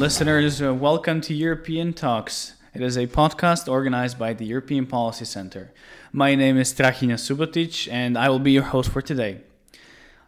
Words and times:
listeners. 0.00 0.62
Uh, 0.62 0.72
welcome 0.72 1.20
to 1.20 1.34
European 1.34 1.92
Talks. 1.92 2.54
It 2.72 2.80
is 2.80 2.96
a 2.96 3.06
podcast 3.06 3.70
organized 3.70 4.18
by 4.18 4.32
the 4.32 4.46
European 4.46 4.86
Policy 4.86 5.26
Center. 5.26 5.72
My 6.10 6.34
name 6.34 6.56
is 6.56 6.72
Strahinja 6.72 7.18
Subotic, 7.18 7.86
and 7.92 8.16
I 8.16 8.30
will 8.30 8.38
be 8.38 8.52
your 8.52 8.62
host 8.62 8.90
for 8.90 9.02
today. 9.02 9.42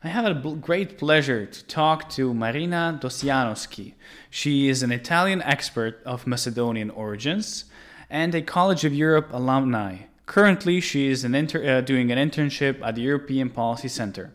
I 0.04 0.08
have 0.08 0.26
a 0.26 0.34
great 0.56 0.98
pleasure 0.98 1.46
to 1.46 1.64
talk 1.64 2.10
to 2.10 2.34
Marina 2.34 2.98
Dosjanovski. 3.00 3.94
She 4.28 4.68
is 4.68 4.82
an 4.82 4.92
Italian 4.92 5.40
expert 5.40 6.02
of 6.04 6.26
Macedonian 6.26 6.90
origins 6.90 7.64
and 8.10 8.34
a 8.34 8.42
College 8.42 8.84
of 8.84 8.92
Europe 8.92 9.30
alumni. 9.32 10.00
Currently, 10.26 10.82
she 10.82 11.06
is 11.06 11.24
an 11.24 11.34
inter- 11.34 11.78
uh, 11.78 11.80
doing 11.80 12.12
an 12.12 12.18
internship 12.18 12.86
at 12.86 12.96
the 12.96 13.00
European 13.00 13.48
Policy 13.48 13.88
Center. 13.88 14.32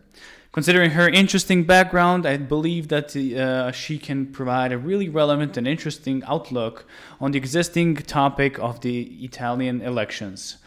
Considering 0.51 0.91
her 0.91 1.07
interesting 1.07 1.63
background, 1.65 2.25
I 2.25 2.37
believe 2.37 2.87
that 2.87 3.15
uh, 3.15 3.71
she 3.71 3.99
can 3.99 4.27
provide 4.27 4.71
a 4.71 4.77
really 4.77 5.09
relevant 5.09 5.57
and 5.57 5.67
interesting 5.67 6.23
outlook 6.25 6.85
on 7.19 7.31
the 7.31 7.37
existing 7.37 7.95
topic 7.97 8.57
of 8.57 8.81
the 8.81 9.01
Italian 9.23 9.81
elections. 9.81 10.57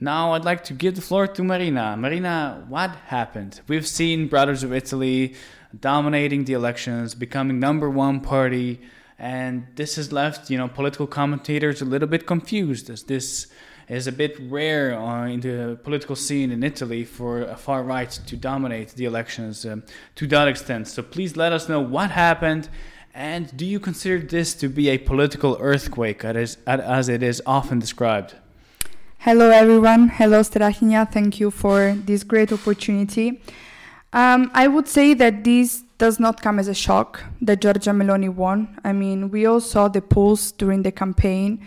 Now, 0.00 0.32
I'd 0.32 0.46
like 0.46 0.64
to 0.64 0.72
give 0.72 0.96
the 0.96 1.02
floor 1.02 1.26
to 1.26 1.44
Marina. 1.44 1.96
Marina, 1.96 2.64
what 2.68 2.90
happened? 3.06 3.60
We've 3.68 3.86
seen 3.86 4.28
Brothers 4.28 4.62
of 4.62 4.72
Italy 4.72 5.34
dominating 5.78 6.44
the 6.44 6.54
elections, 6.54 7.14
becoming 7.14 7.60
number 7.60 7.88
one 7.90 8.20
party, 8.20 8.80
and 9.18 9.66
this 9.76 9.96
has 9.96 10.10
left, 10.10 10.50
you 10.50 10.56
know, 10.56 10.68
political 10.68 11.06
commentators 11.06 11.82
a 11.82 11.84
little 11.84 12.08
bit 12.08 12.26
confused 12.26 12.88
as 12.88 13.02
this 13.02 13.48
is 13.90 14.06
a 14.06 14.12
bit 14.12 14.38
rare 14.48 14.96
uh, 14.96 15.26
in 15.26 15.40
the 15.40 15.76
political 15.82 16.14
scene 16.14 16.52
in 16.52 16.62
Italy 16.62 17.04
for 17.04 17.42
a 17.42 17.56
far 17.56 17.82
right 17.82 18.10
to 18.10 18.36
dominate 18.36 18.90
the 18.90 19.04
elections 19.04 19.66
um, 19.66 19.82
to 20.14 20.26
that 20.28 20.46
extent. 20.46 20.86
So 20.86 21.02
please 21.02 21.36
let 21.36 21.52
us 21.52 21.68
know 21.68 21.80
what 21.80 22.12
happened. 22.12 22.68
And 23.12 23.54
do 23.56 23.66
you 23.66 23.80
consider 23.80 24.24
this 24.24 24.54
to 24.54 24.68
be 24.68 24.88
a 24.88 24.98
political 24.98 25.56
earthquake, 25.60 26.24
as, 26.24 26.56
as 26.66 27.08
it 27.08 27.24
is 27.24 27.42
often 27.44 27.80
described? 27.80 28.36
Hello, 29.18 29.50
everyone. 29.50 30.08
Hello, 30.08 30.40
Strahinja. 30.40 31.10
Thank 31.10 31.40
you 31.40 31.50
for 31.50 31.94
this 32.06 32.22
great 32.22 32.52
opportunity. 32.52 33.42
Um, 34.12 34.52
I 34.54 34.68
would 34.68 34.86
say 34.86 35.14
that 35.14 35.42
this 35.42 35.82
does 35.98 36.20
not 36.20 36.40
come 36.40 36.60
as 36.60 36.68
a 36.68 36.74
shock 36.74 37.24
that 37.42 37.60
Giorgia 37.60 37.92
Meloni 37.92 38.32
won. 38.32 38.78
I 38.84 38.92
mean, 38.92 39.30
we 39.30 39.46
all 39.46 39.60
saw 39.60 39.88
the 39.88 40.00
polls 40.00 40.52
during 40.52 40.82
the 40.82 40.92
campaign 40.92 41.60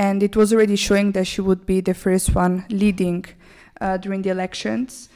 and 0.00 0.22
it 0.22 0.34
was 0.34 0.50
already 0.50 0.76
showing 0.76 1.12
that 1.12 1.26
she 1.26 1.42
would 1.42 1.66
be 1.66 1.78
the 1.82 1.92
first 1.92 2.34
one 2.34 2.64
leading 2.70 3.22
uh, 3.82 3.98
during 3.98 4.22
the 4.22 4.30
elections. 4.30 5.10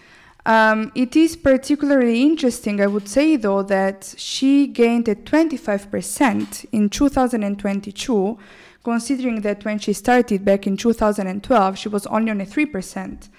Um, 0.45 0.93
it 0.95 1.17
is 1.17 1.37
particularly 1.37 2.21
interesting, 2.21 2.83
I 2.83 2.87
would 2.89 3.09
say, 3.09 3.37
though, 3.37 3.63
that 3.63 4.15
she 4.19 4.67
gained 4.67 5.09
a 5.09 5.15
25% 5.15 6.67
in 6.71 6.91
2022, 6.91 8.39
considering 8.85 9.41
that 9.41 9.65
when 9.65 9.79
she 9.79 9.95
started 9.95 10.45
back 10.45 10.67
in 10.67 10.77
2012, 10.77 11.79
she 11.79 11.89
was 11.89 12.07
only 12.09 12.31
on 12.31 12.43
a 12.43 12.45
3%. 12.45 13.31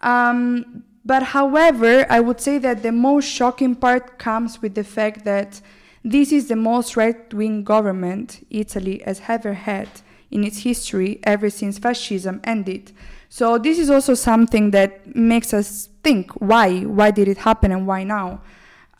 Um, 0.00 0.84
but 1.04 1.22
however, 1.22 2.06
I 2.08 2.20
would 2.20 2.40
say 2.40 2.56
that 2.56 2.82
the 2.82 2.92
most 2.92 3.26
shocking 3.26 3.74
part 3.74 4.18
comes 4.18 4.62
with 4.62 4.74
the 4.74 4.84
fact 4.84 5.26
that 5.26 5.60
this 6.02 6.32
is 6.32 6.48
the 6.48 6.56
most 6.56 6.96
right 6.96 7.34
wing 7.34 7.62
government 7.62 8.46
Italy 8.48 9.02
has 9.04 9.20
ever 9.28 9.52
had 9.52 9.88
in 10.30 10.44
its 10.44 10.62
history 10.62 11.20
ever 11.24 11.50
since 11.50 11.78
fascism 11.78 12.40
ended. 12.44 12.92
So 13.28 13.58
this 13.58 13.78
is 13.78 13.90
also 13.90 14.14
something 14.14 14.70
that 14.70 15.14
makes 15.14 15.52
us 15.52 15.88
think 16.02 16.32
why 16.40 16.80
why 16.80 17.10
did 17.10 17.28
it 17.28 17.38
happen 17.38 17.72
and 17.72 17.86
why 17.86 18.04
now. 18.04 18.40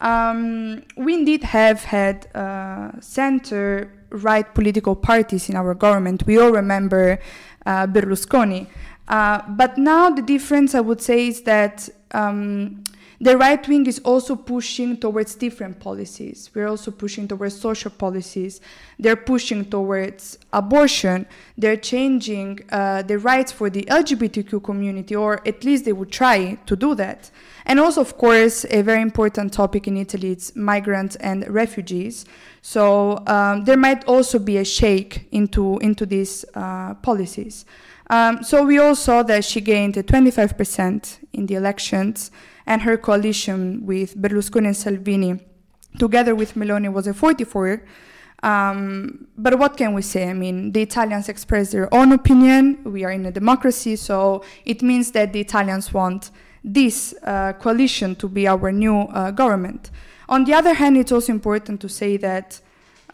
Um, 0.01 0.83
we 0.97 1.15
indeed 1.15 1.43
have 1.45 1.85
had 1.85 2.27
uh, 2.35 2.93
center 3.01 3.91
right 4.11 4.55
political 4.55 4.95
parties 4.95 5.49
in 5.49 5.57
our 5.57 5.75
government. 5.75 6.25
We 6.27 6.39
all 6.39 6.53
remember 6.53 7.19
uh, 7.67 7.87
Berlusconi. 7.87 8.69
Uh, 9.09 9.43
but 9.49 9.79
now 9.79 10.11
the 10.11 10.23
difference, 10.23 10.75
I 10.75 10.81
would 10.81 11.01
say, 11.01 11.29
is 11.29 11.43
that 11.43 11.89
um, 12.13 12.85
the 13.21 13.37
right 13.37 13.67
wing 13.67 13.87
is 13.87 13.99
also 14.05 14.37
pushing 14.37 14.97
towards 14.97 15.35
different 15.35 15.81
policies. 15.81 16.51
We're 16.55 16.69
also 16.69 16.93
pushing 16.93 17.27
towards 17.27 17.59
social 17.59 17.91
policies. 17.91 18.61
They're 18.97 19.17
pushing 19.17 19.65
towards 19.65 20.39
abortion. 20.53 21.27
They're 21.57 21.77
changing 21.77 22.61
uh, 22.71 23.03
the 23.03 23.19
rights 23.19 23.51
for 23.51 23.71
the 23.71 23.83
LGBTQ 23.85 24.63
community, 24.63 25.17
or 25.17 25.47
at 25.47 25.65
least 25.65 25.85
they 25.85 25.93
would 25.93 26.13
try 26.13 26.59
to 26.67 26.77
do 26.77 26.95
that. 26.95 27.31
And 27.67 27.81
also, 27.81 28.01
of 28.01 28.17
course, 28.17 28.65
a 28.71 28.83
very 28.83 29.03
important 29.03 29.53
topic 29.53 29.89
in 29.89 29.97
Italy 29.97 30.33
is 30.33 30.55
migrants 30.55 31.17
and 31.17 31.47
refugees. 31.49 32.25
So 32.63 33.25
um, 33.27 33.65
there 33.65 33.77
might 33.77 34.05
also 34.05 34.39
be 34.39 34.59
a 34.59 34.65
shake 34.65 35.27
into 35.33 35.79
into 35.79 36.07
these 36.07 36.45
uh, 36.55 36.95
policies. 36.95 37.65
Um, 38.11 38.43
so 38.43 38.65
we 38.65 38.79
all 38.79 38.95
saw 38.95 39.23
that 39.25 39.45
she 39.45 39.61
gained 39.61 39.95
25% 39.95 41.19
in 41.35 41.47
the 41.47 41.57
elections 41.57 42.31
and 42.69 42.83
her 42.83 42.99
coalition 42.99 43.85
with 43.87 44.15
Berlusconi 44.15 44.67
and 44.67 44.77
Salvini, 44.77 45.41
together 45.99 46.35
with 46.35 46.55
Meloni, 46.55 46.93
was 46.93 47.07
a 47.07 47.15
44. 47.15 47.83
Um, 48.43 49.27
but 49.39 49.59
what 49.59 49.79
can 49.79 49.95
we 49.95 50.03
say? 50.03 50.29
I 50.29 50.35
mean, 50.35 50.73
the 50.73 50.83
Italians 50.83 51.31
express 51.31 51.73
their 51.73 51.93
own 51.93 52.13
opinion. 52.13 52.85
We 52.85 53.05
are 53.05 53.11
in 53.11 53.25
a 53.25 53.33
democracy, 53.33 53.97
so 53.97 54.45
it 54.67 54.83
means 54.83 55.13
that 55.13 55.33
the 55.33 55.41
Italians 55.41 55.95
want 55.95 56.31
this 56.63 57.15
uh, 57.25 57.55
coalition 57.55 58.15
to 58.17 58.29
be 58.29 58.47
our 58.47 58.71
new 58.71 58.99
uh, 58.99 59.31
government. 59.31 59.91
On 60.29 60.45
the 60.45 60.53
other 60.53 60.75
hand, 60.75 60.99
it's 60.99 61.11
also 61.11 61.33
important 61.33 61.81
to 61.81 61.89
say 61.89 62.19
that 62.19 62.61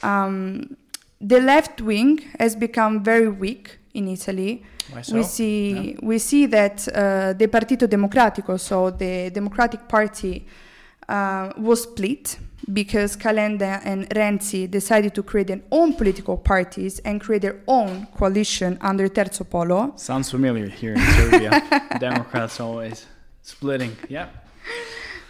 um, 0.03 0.77
the 1.21 1.41
left 1.41 1.81
wing 1.81 2.19
has 2.41 2.57
become 2.57 3.05
very 3.05 3.29
weak 3.29 3.79
in 3.94 4.09
Italy. 4.09 4.62
So? 5.03 5.16
We 5.16 5.22
see 5.22 5.71
yeah. 5.71 5.99
we 6.03 6.19
see 6.19 6.47
that 6.47 6.87
uh, 6.88 7.32
the 7.32 7.49
Partito 7.49 7.87
Democratico, 7.88 8.59
so 8.59 8.91
the 8.91 9.31
Democratic 9.31 9.88
Party, 9.88 10.47
uh, 11.09 11.53
was 11.56 11.84
split 11.84 12.38
because 12.72 13.16
Calenda 13.16 13.81
and 13.84 14.09
Renzi 14.10 14.71
decided 14.71 15.15
to 15.15 15.22
create 15.22 15.49
their 15.49 15.60
own 15.71 15.94
political 15.94 16.37
parties 16.37 16.99
and 17.00 17.21
create 17.21 17.43
their 17.43 17.60
own 17.66 18.06
coalition 18.16 18.78
under 18.81 19.09
Terzo 19.09 19.49
Polo. 19.49 19.93
Sounds 19.97 20.31
familiar 20.31 20.69
here 20.69 20.94
in 20.94 21.00
Serbia. 21.00 21.62
Democrats 22.00 22.61
always 22.61 23.06
splitting. 23.43 23.97
Yeah. 24.09 24.28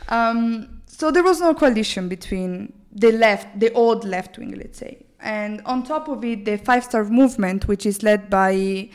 Um, 0.09 0.83
so 0.87 1.11
there 1.11 1.25
was 1.25 1.41
no 1.41 1.55
coalition 1.55 2.09
between 2.09 2.73
the 2.93 3.11
left, 3.11 3.59
the 3.59 3.73
old 3.73 4.05
left 4.05 4.39
wing, 4.39 4.53
let's 4.57 4.79
say, 4.79 5.05
and 5.25 5.63
on 5.65 5.83
top 5.83 6.09
of 6.09 6.25
it, 6.25 6.45
the 6.45 6.59
Five 6.59 6.85
Star 6.85 7.05
Movement, 7.05 7.67
which 7.67 7.87
is 7.87 8.03
led 8.03 8.31
by 8.31 8.91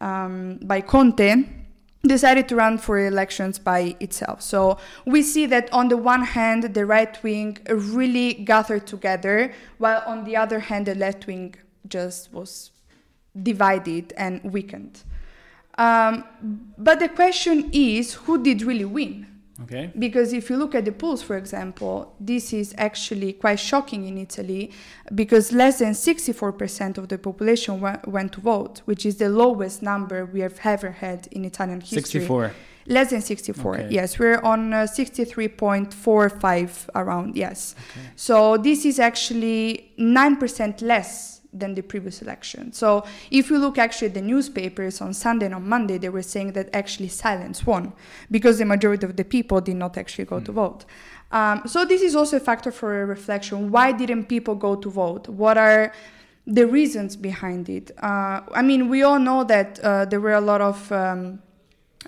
um, 0.00 0.58
by 0.62 0.80
Conte, 0.80 1.44
decided 2.02 2.48
to 2.48 2.56
run 2.56 2.78
for 2.78 2.98
elections 2.98 3.58
by 3.58 3.96
itself. 4.00 4.42
So 4.42 4.78
we 5.06 5.22
see 5.22 5.46
that 5.46 5.72
on 5.72 5.88
the 5.88 5.96
one 5.96 6.22
hand, 6.22 6.74
the 6.74 6.84
right 6.84 7.20
wing 7.22 7.58
really 7.68 8.34
gathered 8.34 8.86
together, 8.86 9.52
while 9.78 10.02
on 10.06 10.24
the 10.24 10.36
other 10.36 10.60
hand, 10.60 10.86
the 10.86 10.94
left 10.94 11.26
wing 11.26 11.54
just 11.88 12.32
was 12.32 12.70
divided 13.42 14.12
and 14.16 14.42
weakened. 14.44 15.02
Um, 15.76 16.24
but 16.76 16.98
the 16.98 17.08
question 17.08 17.70
is, 17.72 18.14
who 18.14 18.42
did 18.42 18.62
really 18.62 18.84
win? 18.84 19.26
Okay. 19.62 19.90
Because 19.98 20.32
if 20.32 20.48
you 20.50 20.56
look 20.56 20.74
at 20.76 20.84
the 20.84 20.92
polls, 20.92 21.20
for 21.22 21.36
example, 21.36 22.14
this 22.20 22.52
is 22.52 22.72
actually 22.78 23.32
quite 23.32 23.58
shocking 23.58 24.06
in 24.06 24.16
Italy 24.16 24.70
because 25.14 25.50
less 25.52 25.80
than 25.80 25.92
64% 25.94 26.96
of 26.96 27.08
the 27.08 27.18
population 27.18 27.80
w- 27.80 27.98
went 28.06 28.32
to 28.34 28.40
vote, 28.40 28.82
which 28.84 29.04
is 29.04 29.16
the 29.16 29.28
lowest 29.28 29.82
number 29.82 30.24
we 30.24 30.38
have 30.40 30.60
ever 30.64 30.92
had 30.92 31.26
in 31.32 31.44
Italian 31.44 31.80
history. 31.80 32.02
64. 32.02 32.52
Less 32.86 33.10
than 33.10 33.20
64, 33.20 33.74
Okay. 33.74 33.88
yes. 33.90 34.16
We're 34.18 34.40
on 34.40 34.72
uh, 34.72 34.86
63.45 34.86 36.88
around, 36.94 37.36
yes. 37.36 37.74
Okay. 37.90 38.00
So 38.16 38.56
this 38.56 38.84
is 38.86 38.98
actually 38.98 39.90
9% 39.98 40.80
less 40.82 41.37
than 41.58 41.74
the 41.74 41.82
previous 41.82 42.22
election. 42.22 42.72
So 42.72 43.04
if 43.30 43.50
you 43.50 43.58
look 43.58 43.78
actually 43.78 44.08
at 44.08 44.14
the 44.14 44.22
newspapers 44.22 45.00
on 45.00 45.14
Sunday 45.14 45.46
and 45.46 45.54
on 45.54 45.68
Monday, 45.68 45.98
they 45.98 46.08
were 46.08 46.22
saying 46.22 46.52
that 46.52 46.68
actually 46.72 47.08
silence 47.08 47.66
won 47.66 47.92
because 48.30 48.58
the 48.58 48.64
majority 48.64 49.06
of 49.06 49.16
the 49.16 49.24
people 49.24 49.60
did 49.60 49.76
not 49.76 49.96
actually 49.98 50.24
go 50.24 50.40
to 50.40 50.52
vote. 50.52 50.84
Um, 51.30 51.62
so 51.66 51.84
this 51.84 52.00
is 52.02 52.16
also 52.16 52.38
a 52.38 52.40
factor 52.40 52.72
for 52.72 53.02
a 53.02 53.06
reflection. 53.06 53.70
Why 53.70 53.92
didn't 53.92 54.26
people 54.26 54.54
go 54.54 54.76
to 54.76 54.90
vote? 54.90 55.28
What 55.28 55.58
are 55.58 55.92
the 56.46 56.66
reasons 56.66 57.16
behind 57.16 57.68
it? 57.68 57.90
Uh, 57.98 58.40
I 58.54 58.62
mean, 58.62 58.88
we 58.88 59.02
all 59.02 59.18
know 59.18 59.44
that 59.44 59.78
uh, 59.80 60.06
there 60.06 60.20
were 60.20 60.32
a 60.32 60.40
lot 60.40 60.60
of 60.62 60.90
um, 60.90 61.40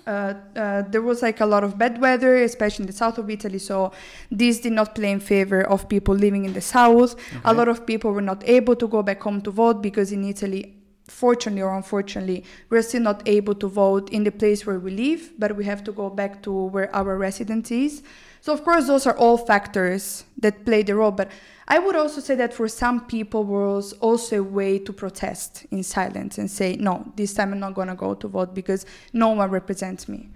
uh, 0.07 0.33
uh, 0.55 0.81
there 0.83 1.01
was 1.01 1.21
like 1.21 1.41
a 1.41 1.45
lot 1.45 1.63
of 1.63 1.77
bad 1.77 1.99
weather, 2.01 2.37
especially 2.37 2.83
in 2.83 2.87
the 2.87 2.93
south 2.93 3.17
of 3.17 3.29
Italy. 3.29 3.59
So 3.59 3.91
this 4.31 4.59
did 4.59 4.73
not 4.73 4.95
play 4.95 5.11
in 5.11 5.19
favor 5.19 5.61
of 5.61 5.87
people 5.89 6.15
living 6.15 6.45
in 6.45 6.53
the 6.53 6.61
south. 6.61 7.15
A 7.45 7.53
lot 7.53 7.67
of 7.67 7.85
people 7.85 8.11
were 8.11 8.21
not 8.21 8.43
able 8.47 8.75
to 8.75 8.87
go 8.87 9.03
back 9.03 9.21
home 9.21 9.41
to 9.41 9.51
vote 9.51 9.81
because 9.81 10.11
in 10.11 10.23
Italy, 10.23 10.80
fortunately 11.11 11.61
or 11.61 11.75
unfortunately, 11.75 12.43
we're 12.69 12.81
still 12.81 13.01
not 13.01 13.21
able 13.27 13.53
to 13.55 13.67
vote 13.67 14.09
in 14.09 14.23
the 14.23 14.31
place 14.31 14.65
where 14.65 14.79
we 14.79 14.91
live, 14.91 15.31
but 15.37 15.55
we 15.55 15.65
have 15.65 15.83
to 15.83 15.91
go 15.91 16.09
back 16.09 16.41
to 16.43 16.51
where 16.51 16.93
our 16.95 17.17
residence 17.17 17.69
is. 17.71 18.01
So, 18.39 18.53
of 18.53 18.63
course, 18.63 18.87
those 18.87 19.05
are 19.05 19.15
all 19.17 19.37
factors 19.37 20.23
that 20.39 20.65
play 20.65 20.81
the 20.81 20.95
role. 20.95 21.11
But 21.11 21.29
I 21.67 21.77
would 21.77 21.95
also 21.95 22.21
say 22.21 22.35
that 22.35 22.53
for 22.53 22.67
some 22.67 23.05
people 23.05 23.43
was 23.43 23.93
also 23.93 24.39
a 24.39 24.43
way 24.43 24.79
to 24.79 24.91
protest 24.91 25.67
in 25.69 25.83
silence 25.83 26.39
and 26.39 26.49
say, 26.49 26.75
no, 26.75 27.11
this 27.15 27.33
time 27.35 27.53
I'm 27.53 27.59
not 27.59 27.75
going 27.75 27.89
to 27.89 27.95
go 27.95 28.15
to 28.15 28.27
vote 28.27 28.55
because 28.55 28.85
no 29.13 29.29
one 29.29 29.51
represents 29.51 30.09
me. 30.09 30.29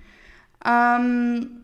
Um, 0.61 1.63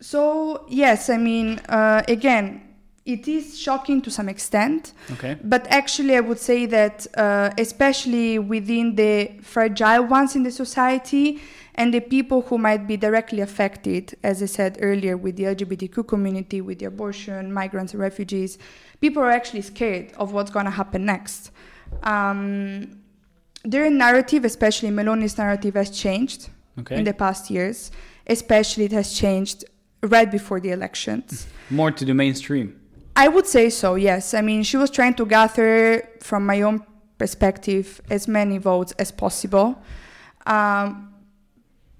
so, 0.00 0.66
yes, 0.68 1.08
I 1.08 1.18
mean, 1.18 1.60
uh, 1.68 2.02
again, 2.08 2.63
it 3.06 3.28
is 3.28 3.58
shocking 3.58 4.00
to 4.02 4.10
some 4.10 4.28
extent. 4.30 4.92
Okay. 5.12 5.36
But 5.44 5.66
actually, 5.68 6.16
I 6.16 6.20
would 6.20 6.38
say 6.38 6.64
that, 6.66 7.06
uh, 7.16 7.50
especially 7.58 8.38
within 8.38 8.94
the 8.94 9.32
fragile 9.42 10.04
ones 10.04 10.34
in 10.34 10.42
the 10.42 10.50
society 10.50 11.40
and 11.74 11.92
the 11.92 12.00
people 12.00 12.42
who 12.42 12.56
might 12.56 12.86
be 12.86 12.96
directly 12.96 13.40
affected, 13.40 14.16
as 14.22 14.42
I 14.42 14.46
said 14.46 14.78
earlier, 14.80 15.16
with 15.18 15.36
the 15.36 15.44
LGBTQ 15.44 16.06
community, 16.08 16.60
with 16.62 16.78
the 16.78 16.86
abortion, 16.86 17.52
migrants, 17.52 17.92
and 17.92 18.00
refugees, 18.00 18.56
people 19.00 19.22
are 19.22 19.30
actually 19.30 19.62
scared 19.62 20.12
of 20.16 20.32
what's 20.32 20.50
going 20.50 20.64
to 20.64 20.70
happen 20.70 21.04
next. 21.04 21.50
Um, 22.02 23.00
their 23.64 23.90
narrative, 23.90 24.44
especially 24.44 24.90
Meloni's 24.90 25.36
narrative, 25.36 25.74
has 25.74 25.90
changed 25.90 26.48
Okay. 26.78 26.96
in 26.96 27.04
the 27.04 27.12
past 27.14 27.50
years. 27.50 27.90
Especially, 28.26 28.84
it 28.86 28.92
has 28.92 29.12
changed 29.12 29.64
right 30.02 30.30
before 30.30 30.58
the 30.60 30.70
elections. 30.70 31.46
More 31.70 31.90
to 31.90 32.04
the 32.04 32.14
mainstream. 32.14 32.80
I 33.16 33.28
would 33.28 33.46
say 33.46 33.70
so, 33.70 33.94
yes. 33.94 34.34
I 34.34 34.40
mean, 34.40 34.62
she 34.64 34.76
was 34.76 34.90
trying 34.90 35.14
to 35.14 35.26
gather, 35.26 36.08
from 36.20 36.44
my 36.46 36.62
own 36.62 36.84
perspective, 37.18 38.00
as 38.10 38.26
many 38.26 38.58
votes 38.58 38.92
as 38.98 39.12
possible. 39.12 39.78
Um, 40.46 41.14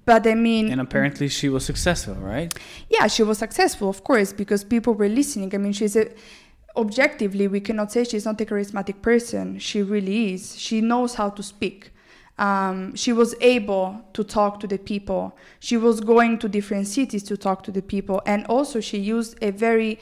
but 0.05 0.27
I 0.27 0.35
mean, 0.35 0.71
And 0.71 0.81
apparently 0.81 1.29
she 1.29 1.49
was 1.49 1.65
successful, 1.65 2.15
right? 2.15 2.53
yeah, 2.91 3.07
she 3.07 3.23
was 3.23 3.39
successful, 3.39 3.89
of 3.89 4.05
course, 4.05 4.33
because 4.33 4.65
people 4.65 4.93
were 4.95 5.09
listening. 5.09 5.55
I 5.55 5.59
mean, 5.59 5.73
she's 5.73 5.97
a, 5.97 6.11
objectively, 6.77 7.49
we 7.49 7.61
cannot 7.61 7.93
say 7.93 8.05
she's 8.05 8.25
not 8.27 8.41
a 8.41 8.45
charismatic 8.45 9.01
person. 9.01 9.59
She 9.59 9.83
really 9.83 10.35
is. 10.35 10.59
She 10.59 10.81
knows 10.81 11.15
how 11.15 11.31
to 11.31 11.43
speak. 11.43 11.93
Um, 12.37 12.95
she 12.97 13.13
was 13.13 13.37
able 13.41 14.05
to 14.13 14.25
talk 14.25 14.59
to 14.61 14.67
the 14.67 14.79
people. 14.79 15.39
She 15.61 15.77
was 15.77 16.01
going 16.01 16.39
to 16.41 16.49
different 16.49 16.89
cities 16.89 17.23
to 17.25 17.37
talk 17.37 17.63
to 17.63 17.71
the 17.71 17.81
people. 17.81 18.21
And 18.27 18.45
also, 18.47 18.81
she 18.81 18.99
used 18.99 19.39
a 19.41 19.53
very 19.53 20.01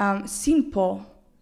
um, 0.00 0.26
simple 0.26 0.92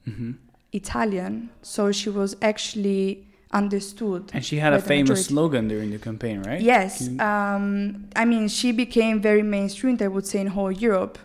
hmm 0.05 0.33
Italian, 0.71 1.49
so 1.63 1.91
she 1.93 2.11
was 2.11 2.37
actually 2.43 3.25
understood. 3.53 4.31
And 4.35 4.45
she 4.45 4.59
had 4.59 4.75
a 4.75 4.79
famous 4.79 5.27
slogan 5.27 5.67
during 5.67 5.91
the 5.91 5.99
campaign, 5.99 6.43
right? 6.43 6.61
Yes, 6.61 7.09
Can- 7.09 7.21
um, 7.21 8.05
I 8.15 8.27
mean, 8.27 8.49
she 8.49 8.73
became 8.73 9.19
very 9.21 9.43
mainstream, 9.43 9.97
I 10.01 10.09
would 10.09 10.27
say, 10.27 10.41
in 10.41 10.49
whole 10.49 10.71
Europe. 10.71 11.19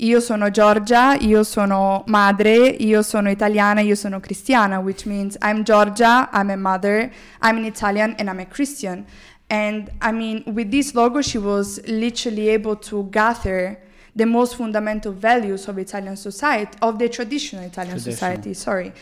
Io 0.00 0.20
sono 0.20 0.48
Giorgia, 0.50 1.18
io 1.20 1.42
sono 1.42 2.02
madre, 2.06 2.76
io 2.80 3.02
sono 3.02 3.28
italiana, 3.30 3.82
io 3.82 3.94
sono 3.94 4.20
cristiana, 4.20 4.80
which 4.82 5.04
means 5.04 5.36
I'm 5.42 5.64
Georgia, 5.64 6.30
I'm 6.32 6.48
a 6.50 6.56
mother, 6.56 7.12
I'm 7.42 7.58
an 7.58 7.66
Italian, 7.66 8.14
and 8.18 8.30
I'm 8.30 8.40
a 8.40 8.46
Christian. 8.46 9.04
And 9.50 9.90
I 10.00 10.12
mean, 10.12 10.44
with 10.46 10.70
this 10.70 10.94
logo, 10.94 11.20
she 11.20 11.36
was 11.36 11.78
literally 11.86 12.48
able 12.48 12.76
to 12.88 13.06
gather 13.10 13.78
the 14.14 14.26
most 14.26 14.56
fundamental 14.56 15.12
values 15.12 15.68
of 15.68 15.78
Italian 15.78 16.16
society, 16.16 16.76
of 16.82 16.98
the 16.98 17.08
traditional 17.08 17.64
Italian 17.64 17.94
Traditional. 17.94 18.14
society, 18.14 18.54
sorry, 18.54 18.92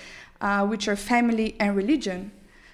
uh, 0.40 0.66
which 0.66 0.88
are 0.88 0.96
family 0.96 1.56
and 1.58 1.76
religion. 1.76 2.30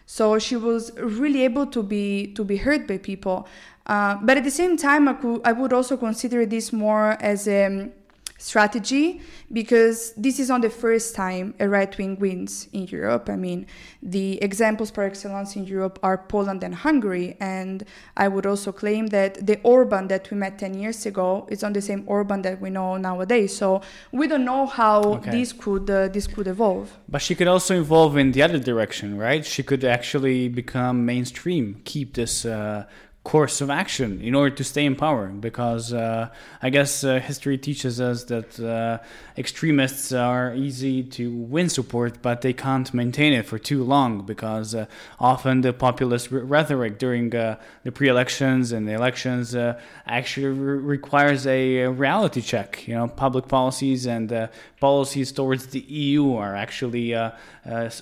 So 0.07 0.39
she 0.39 0.57
was 0.57 0.93
really 0.99 1.43
able 1.43 1.67
to 1.67 1.83
be 1.83 2.33
to 2.35 2.45
be 2.45 2.59
heard 2.59 2.87
by 2.87 2.99
people. 2.99 3.49
Uh, 3.87 4.17
but 4.23 4.37
at 4.37 4.45
the 4.45 4.51
same 4.51 4.77
time, 4.77 5.09
I, 5.09 5.15
could, 5.15 5.41
I 5.45 5.53
would 5.53 5.73
also 5.73 5.97
consider 5.97 6.45
this 6.45 6.73
more 6.73 7.17
as 7.21 7.47
a 7.47 7.67
um, 7.67 7.93
strategy 8.39 9.21
because 9.53 10.13
this 10.17 10.39
is 10.39 10.49
not 10.49 10.63
the 10.63 10.71
first 10.71 11.15
time 11.15 11.55
a 11.61 11.69
right 11.69 11.97
wing 11.99 12.19
wins 12.19 12.69
in 12.73 12.87
Europe. 12.87 13.29
I 13.29 13.37
mean, 13.37 13.67
the 14.03 14.43
examples 14.43 14.91
par 14.91 15.05
excellence 15.05 15.57
in 15.57 15.65
Europe 15.65 15.99
are 16.03 16.19
Poland 16.19 16.63
and 16.63 16.75
Hungary. 16.75 17.37
And 17.41 17.85
I 18.17 18.29
would 18.29 18.47
also 18.47 18.73
claim 18.73 19.07
that 19.09 19.47
the 19.47 19.61
Orban 19.63 20.09
that 20.09 20.31
we 20.31 20.37
met 20.37 20.59
10 20.59 20.75
years 20.75 21.07
ago 21.07 21.47
is 21.51 21.63
on 21.65 21.73
the 21.73 21.81
same 21.83 22.05
Orban 22.07 22.43
that 22.43 22.61
we 22.61 22.71
know 22.71 22.97
nowadays. 22.97 23.57
So 23.57 23.81
we 24.13 24.27
don't 24.29 24.45
know 24.45 24.67
how 24.67 25.03
Okay. 25.17 25.31
this 25.31 25.53
could 25.53 25.89
uh, 25.91 26.09
this 26.09 26.27
could 26.27 26.47
evolve. 26.47 26.97
But 27.09 27.23
she 27.23 27.35
could 27.35 27.49
also 27.49 27.79
evolve 27.79 28.17
in 28.17 28.33
the 28.33 28.43
other 28.43 28.59
direction, 28.59 29.17
right? 29.19 29.45
She 29.45 29.63
could 29.63 29.85
actually 29.85 30.49
become 30.49 31.05
mainstream, 31.05 31.81
keep 31.85 32.15
this 32.15 32.45
uh, 32.45 32.85
course 33.27 33.61
of 33.61 33.69
action 33.71 34.21
in 34.21 34.37
order 34.37 34.55
to 34.55 34.63
stay 34.63 34.85
in 34.85 34.95
power. 34.95 35.27
Because 35.27 35.93
uh, 35.93 36.29
I 36.63 36.71
guess 36.71 37.03
uh, 37.03 37.19
history 37.19 37.59
teaches 37.59 38.01
us 38.01 38.23
that 38.25 38.61
uh, 38.61 38.99
extremists 39.37 40.13
are 40.13 40.55
easy 40.55 41.03
to 41.03 41.35
win 41.35 41.69
support, 41.69 42.23
but 42.23 42.43
they 42.43 42.53
can't 42.53 42.95
maintain 42.95 43.33
it 43.33 43.45
for 43.45 43.59
too 43.59 43.83
long 43.83 44.25
because 44.25 44.77
uh, 44.77 44.87
often 45.19 45.63
the 45.63 45.73
populist 45.73 46.31
rhetoric 46.31 47.01
during 47.01 47.35
uh, 47.35 47.57
the 47.83 47.91
pre 47.91 48.07
elections 48.07 48.71
and 48.71 48.87
the 48.87 48.93
elections 48.93 49.57
uh, 49.57 49.75
actually 50.07 50.47
re- 50.47 50.79
requires 50.97 51.49
a, 51.49 51.87
reality 52.07 52.41
check. 52.41 52.87
You 52.87 52.95
know, 52.95 53.09
public 53.09 53.49
policies 53.49 54.07
and 54.07 54.49
policies 54.79 55.33
towards 55.33 55.67
the 55.69 55.81
EU 55.81 56.35
are 56.35 56.55
actually 56.55 57.07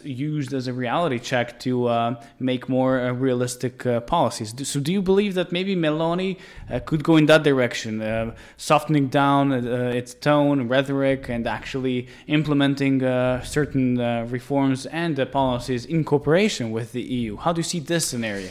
used 0.03 0.53
as 0.53 0.67
a 0.67 0.73
reality 0.73 1.19
check 1.19 1.59
to 1.61 2.17
make 2.39 2.69
more 2.69 3.13
realistic 3.15 3.77
policies. 4.07 4.51
So, 4.69 4.81
do 4.81 4.93
you 4.93 5.01
believe 5.01 5.14
that 5.15 5.53
maybe 5.53 5.75
Meloni 5.77 6.37
uh, 6.71 6.81
could 6.81 7.03
go 7.03 7.17
in 7.17 7.27
that 7.27 7.43
direction, 7.43 8.03
uh, 8.03 8.35
softening 8.57 9.09
down 9.09 9.53
uh, 9.53 9.93
its 9.95 10.15
tone, 10.15 10.69
rhetoric, 10.69 11.29
and 11.29 11.47
actually 11.47 12.09
implementing 12.27 13.03
uh, 13.03 13.43
certain 13.43 14.01
uh, 14.01 14.27
reforms 14.29 14.87
and 14.87 15.19
uh, 15.19 15.25
policies 15.27 15.85
in 15.85 16.05
cooperation 16.05 16.71
with 16.71 16.93
the 16.93 17.03
EU? 17.03 17.37
How 17.37 17.53
do 17.53 17.61
you 17.61 17.65
see 17.65 17.81
this 17.81 18.07
scenario? 18.07 18.51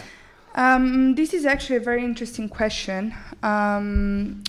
Um, 0.55 1.15
this 1.15 1.33
is 1.33 1.45
actually 1.45 1.77
a 1.77 1.81
very 1.81 2.03
interesting 2.03 2.47
question. 2.47 3.13
Um, 3.41 4.43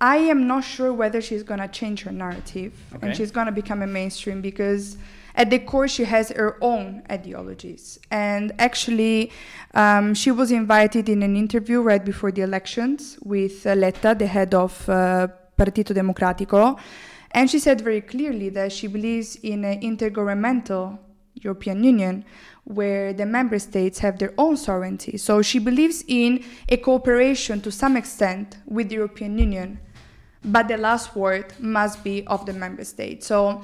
I 0.00 0.16
am 0.16 0.46
not 0.46 0.62
sure 0.62 0.92
whether 0.92 1.20
she's 1.20 1.42
going 1.42 1.60
to 1.60 1.68
change 1.68 2.02
her 2.02 2.12
narrative 2.12 2.72
Okay. 2.94 3.08
and 3.08 3.16
she's 3.16 3.32
going 3.32 3.46
to 3.46 3.52
become 3.52 3.82
a 3.82 3.86
mainstream 3.86 4.40
because 4.40 4.96
at 5.38 5.50
the 5.50 5.60
core 5.60 5.86
she 5.86 6.04
has 6.04 6.30
her 6.30 6.58
own 6.60 7.02
ideologies. 7.10 7.98
And 8.10 8.52
actually, 8.58 9.30
um, 9.72 10.12
she 10.12 10.32
was 10.32 10.50
invited 10.50 11.08
in 11.08 11.22
an 11.22 11.36
interview 11.36 11.80
right 11.80 12.04
before 12.04 12.32
the 12.32 12.42
elections 12.42 13.18
with 13.22 13.64
Letta, 13.64 14.16
the 14.18 14.26
head 14.26 14.52
of 14.52 14.86
uh, 14.88 15.28
Partito 15.56 15.94
Democratico. 15.94 16.78
And 17.30 17.48
she 17.48 17.60
said 17.60 17.80
very 17.80 18.00
clearly 18.00 18.48
that 18.50 18.72
she 18.72 18.88
believes 18.88 19.36
in 19.36 19.64
an 19.64 19.80
intergovernmental 19.80 20.98
European 21.34 21.84
Union 21.84 22.24
where 22.64 23.12
the 23.12 23.24
member 23.24 23.60
states 23.60 24.00
have 24.00 24.18
their 24.18 24.34
own 24.38 24.56
sovereignty. 24.56 25.16
So 25.18 25.40
she 25.40 25.60
believes 25.60 26.02
in 26.08 26.44
a 26.68 26.76
cooperation 26.76 27.60
to 27.60 27.70
some 27.70 27.96
extent 27.96 28.56
with 28.66 28.88
the 28.88 28.96
European 28.96 29.38
Union, 29.38 29.78
but 30.44 30.66
the 30.66 30.76
last 30.76 31.14
word 31.14 31.54
must 31.60 32.02
be 32.02 32.26
of 32.26 32.44
the 32.44 32.52
member 32.52 32.84
state. 32.84 33.22
So 33.22 33.62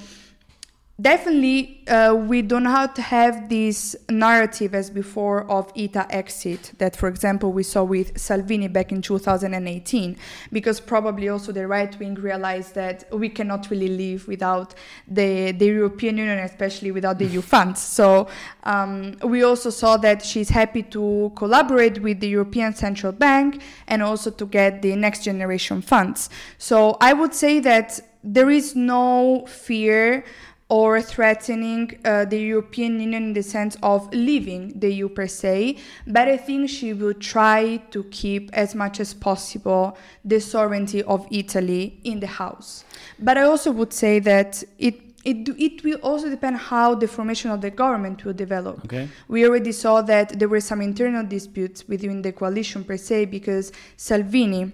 definitely 1.01 1.83
uh, 1.89 2.15
we 2.15 2.41
do 2.41 2.61
not 2.61 2.97
have 2.99 3.49
this 3.49 3.97
narrative 4.09 4.77
as 4.77 4.91
before 4.91 5.51
of 5.51 5.73
ITA 5.77 6.07
exit 6.11 6.73
that 6.79 6.95
for 6.95 7.09
example 7.09 7.53
we 7.53 7.65
saw 7.65 7.83
with 7.83 8.17
Salvini 8.17 8.69
back 8.69 8.93
in 8.93 9.03
2018 9.03 10.17
because 10.53 10.79
probably 10.79 11.29
also 11.29 11.51
the 11.51 11.67
right 11.67 11.99
wing 11.99 12.15
realized 12.15 12.77
that 12.77 13.05
we 13.13 13.29
cannot 13.29 13.69
really 13.71 13.89
live 13.89 14.29
without 14.29 14.75
the, 15.09 15.51
the 15.51 15.67
European 15.67 16.17
Union 16.17 16.39
especially 16.39 16.93
without 16.93 17.19
the 17.19 17.25
EU 17.35 17.41
funds. 17.41 17.83
So 17.83 18.29
um, 18.63 19.17
we 19.25 19.43
also 19.43 19.71
saw 19.71 19.97
that 19.97 20.25
she's 20.25 20.51
happy 20.51 20.85
to 20.85 21.33
collaborate 21.35 22.03
with 22.03 22.21
the 22.21 22.29
European 22.29 22.73
Central 22.73 23.13
Bank 23.13 23.63
and 23.89 24.01
also 24.01 24.31
to 24.31 24.47
get 24.47 24.81
the 24.83 24.95
next 24.95 25.25
generation 25.25 25.83
funds. 25.83 26.31
So 26.59 26.97
I 27.01 27.15
would 27.15 27.35
say 27.35 27.59
that 27.61 27.99
there 28.23 28.49
is 28.49 28.75
no 28.75 29.45
fear 29.47 30.25
or 30.68 31.00
threatening 31.02 31.99
uh, 32.04 32.25
the 32.25 32.38
European 32.38 32.99
Union 32.99 33.25
in 33.25 33.33
the 33.35 33.42
sense 33.42 33.76
of 33.83 34.12
leaving 34.12 34.73
the 34.78 34.90
EU 34.92 35.09
per 35.09 35.26
se, 35.26 35.76
but 36.06 36.26
I 36.26 36.37
think 36.37 36.71
she 36.71 36.94
will 36.94 37.14
try 37.14 37.76
to 37.90 38.04
keep 38.04 38.50
as 38.54 38.75
much 38.75 38.99
as 38.99 39.12
possible 39.12 39.97
the 40.25 40.40
sovereignty 40.40 41.02
of 41.02 41.26
Italy 41.30 42.00
in 42.04 42.21
the 42.21 42.26
house. 42.26 42.85
But 43.18 43.37
I 43.37 43.42
also 43.42 43.71
would 43.73 43.92
say 43.92 44.18
that 44.21 44.64
it 44.78 45.00
it, 45.25 45.49
it 45.59 45.83
will 45.83 45.99
also 46.02 46.28
depend 46.28 46.59
how 46.59 46.94
the 46.94 47.09
formation 47.09 47.50
of 47.50 47.62
the 47.62 47.71
government 47.71 48.25
will 48.25 48.35
develop. 48.35 48.85
Okay. 48.85 49.09
We 49.26 49.47
already 49.47 49.73
saw 49.73 50.02
that 50.02 50.38
there 50.38 50.49
were 50.49 50.61
some 50.61 50.83
internal 50.83 51.25
disputes 51.25 51.88
within 51.88 52.21
the 52.21 52.33
coalition 52.33 52.85
per 52.85 52.99
se 52.99 53.26
because 53.26 53.73
Salvini 53.97 54.73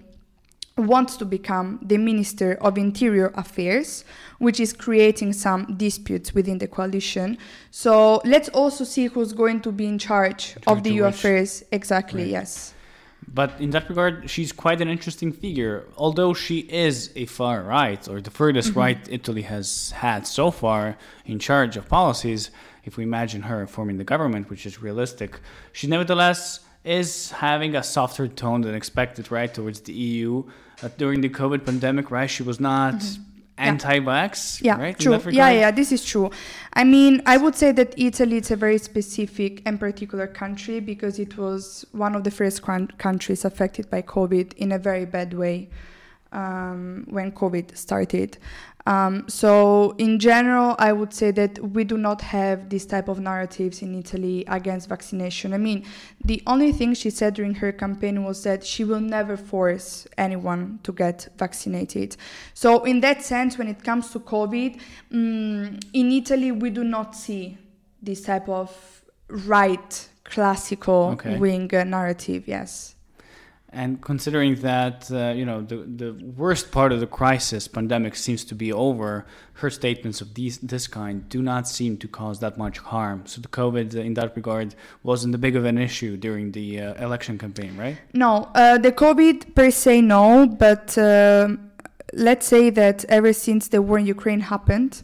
wants 0.77 1.17
to 1.17 1.25
become 1.25 1.79
the 1.81 1.97
Minister 1.97 2.53
of 2.61 2.77
Interior 2.77 3.31
Affairs, 3.35 4.03
which 4.39 4.59
is 4.59 4.73
creating 4.73 5.33
some 5.33 5.75
disputes 5.77 6.33
within 6.33 6.57
the 6.57 6.67
coalition. 6.67 7.37
So 7.69 8.21
let's 8.25 8.49
also 8.49 8.83
see 8.83 9.05
who's 9.07 9.33
going 9.33 9.61
to 9.61 9.71
be 9.71 9.85
in 9.85 9.99
charge 9.99 10.55
of 10.67 10.83
the 10.83 10.93
EU 10.93 11.05
affairs. 11.05 11.63
Exactly, 11.71 12.23
right. 12.23 12.31
yes. 12.31 12.73
But 13.27 13.61
in 13.61 13.69
that 13.69 13.87
regard, 13.87 14.29
she's 14.29 14.51
quite 14.51 14.81
an 14.81 14.89
interesting 14.89 15.31
figure. 15.31 15.85
Although 15.95 16.33
she 16.33 16.59
is 16.59 17.11
a 17.15 17.25
far 17.25 17.61
right, 17.63 18.05
or 18.07 18.19
the 18.19 18.31
furthest 18.31 18.71
mm-hmm. 18.71 18.79
right 18.79 19.09
Italy 19.09 19.43
has 19.43 19.91
had 19.91 20.25
so 20.25 20.51
far 20.51 20.97
in 21.25 21.39
charge 21.39 21.77
of 21.77 21.87
policies, 21.87 22.49
if 22.83 22.97
we 22.97 23.03
imagine 23.03 23.43
her 23.43 23.67
forming 23.67 23.97
the 23.97 24.03
government, 24.03 24.49
which 24.49 24.65
is 24.65 24.81
realistic, 24.81 25.39
she 25.71 25.87
nevertheless 25.87 26.61
is 26.83 27.31
having 27.31 27.75
a 27.75 27.83
softer 27.83 28.27
tone 28.27 28.61
than 28.61 28.75
expected, 28.75 29.31
right, 29.31 29.53
towards 29.53 29.81
the 29.81 29.93
EU. 29.93 30.43
Uh, 30.81 30.89
during 30.97 31.21
the 31.21 31.29
COVID 31.29 31.65
pandemic, 31.65 32.09
right, 32.09 32.29
she 32.29 32.41
was 32.41 32.59
not 32.59 32.95
mm-hmm. 32.95 33.21
anti-vax, 33.57 34.63
yeah, 34.63 34.79
right? 34.79 34.97
True. 34.97 35.19
Yeah, 35.29 35.51
yeah, 35.51 35.71
this 35.71 35.91
is 35.91 36.03
true. 36.03 36.31
I 36.73 36.83
mean, 36.83 37.21
I 37.27 37.37
would 37.37 37.55
say 37.55 37.71
that 37.73 37.93
Italy 37.99 38.37
is 38.37 38.49
a 38.49 38.55
very 38.55 38.79
specific 38.79 39.61
and 39.65 39.79
particular 39.79 40.25
country 40.25 40.79
because 40.79 41.19
it 41.19 41.37
was 41.37 41.85
one 41.91 42.15
of 42.15 42.23
the 42.23 42.31
first 42.31 42.63
countries 42.63 43.45
affected 43.45 43.89
by 43.91 44.01
COVID 44.01 44.53
in 44.53 44.71
a 44.71 44.79
very 44.79 45.05
bad 45.05 45.33
way 45.33 45.69
um, 46.31 47.05
when 47.09 47.31
COVID 47.31 47.75
started. 47.77 48.37
Um, 48.87 49.27
so 49.27 49.91
in 49.97 50.17
general, 50.19 50.75
I 50.79 50.91
would 50.91 51.13
say 51.13 51.31
that 51.31 51.59
we 51.59 51.83
do 51.83 51.97
not 51.97 52.21
have 52.21 52.69
this 52.69 52.85
type 52.85 53.07
of 53.09 53.19
narratives 53.19 53.81
in 53.81 53.93
Italy 53.95 54.43
against 54.47 54.89
vaccination. 54.89 55.53
I 55.53 55.57
mean, 55.57 55.85
the 56.23 56.41
only 56.47 56.71
thing 56.71 56.93
she 56.93 57.09
said 57.09 57.35
during 57.35 57.55
her 57.55 57.71
campaign 57.71 58.23
was 58.23 58.43
that 58.43 58.65
she 58.65 58.83
will 58.83 58.99
never 58.99 59.37
force 59.37 60.07
anyone 60.17 60.79
to 60.83 60.91
get 60.91 61.27
vaccinated. 61.37 62.17
So 62.53 62.83
in 62.83 63.01
that 63.01 63.21
sense, 63.21 63.57
when 63.57 63.67
it 63.67 63.83
comes 63.83 64.11
to 64.11 64.19
COVID, 64.19 64.79
um, 65.13 65.79
in 65.93 66.11
Italy 66.11 66.51
we 66.51 66.69
do 66.69 66.83
not 66.83 67.15
see 67.15 67.57
this 68.01 68.21
type 68.21 68.49
of 68.49 69.03
right 69.29 70.09
classical 70.23 71.11
okay. 71.13 71.37
wing 71.37 71.69
narrative. 71.71 72.47
Yes. 72.47 72.95
And 73.73 74.01
considering 74.01 74.55
that 74.55 75.09
uh, 75.09 75.31
you 75.33 75.45
know 75.45 75.61
the 75.61 75.77
the 75.77 76.11
worst 76.35 76.71
part 76.71 76.91
of 76.91 76.99
the 76.99 77.07
crisis, 77.07 77.69
pandemic, 77.69 78.15
seems 78.15 78.43
to 78.45 78.55
be 78.55 78.73
over, 78.73 79.25
her 79.53 79.69
statements 79.69 80.19
of 80.19 80.33
these 80.33 80.57
this 80.57 80.87
kind 80.87 81.27
do 81.29 81.41
not 81.41 81.69
seem 81.69 81.95
to 81.97 82.07
cause 82.07 82.39
that 82.39 82.57
much 82.57 82.79
harm. 82.79 83.23
So 83.25 83.39
the 83.39 83.47
COVID, 83.47 83.95
uh, 83.95 83.99
in 84.01 84.13
that 84.15 84.35
regard, 84.35 84.75
wasn't 85.03 85.35
a 85.35 85.37
big 85.37 85.55
of 85.55 85.63
an 85.63 85.77
issue 85.77 86.17
during 86.17 86.51
the 86.51 86.81
uh, 86.81 87.05
election 87.05 87.37
campaign, 87.37 87.77
right? 87.77 87.97
No, 88.13 88.49
uh, 88.55 88.77
the 88.77 88.91
COVID 88.91 89.55
per 89.55 89.71
se, 89.71 90.01
no. 90.01 90.47
But 90.47 90.97
uh, 90.97 91.55
let's 92.13 92.45
say 92.47 92.71
that 92.71 93.05
ever 93.05 93.31
since 93.31 93.69
the 93.69 93.81
war 93.81 93.99
in 93.99 94.05
Ukraine 94.05 94.41
happened, 94.41 95.01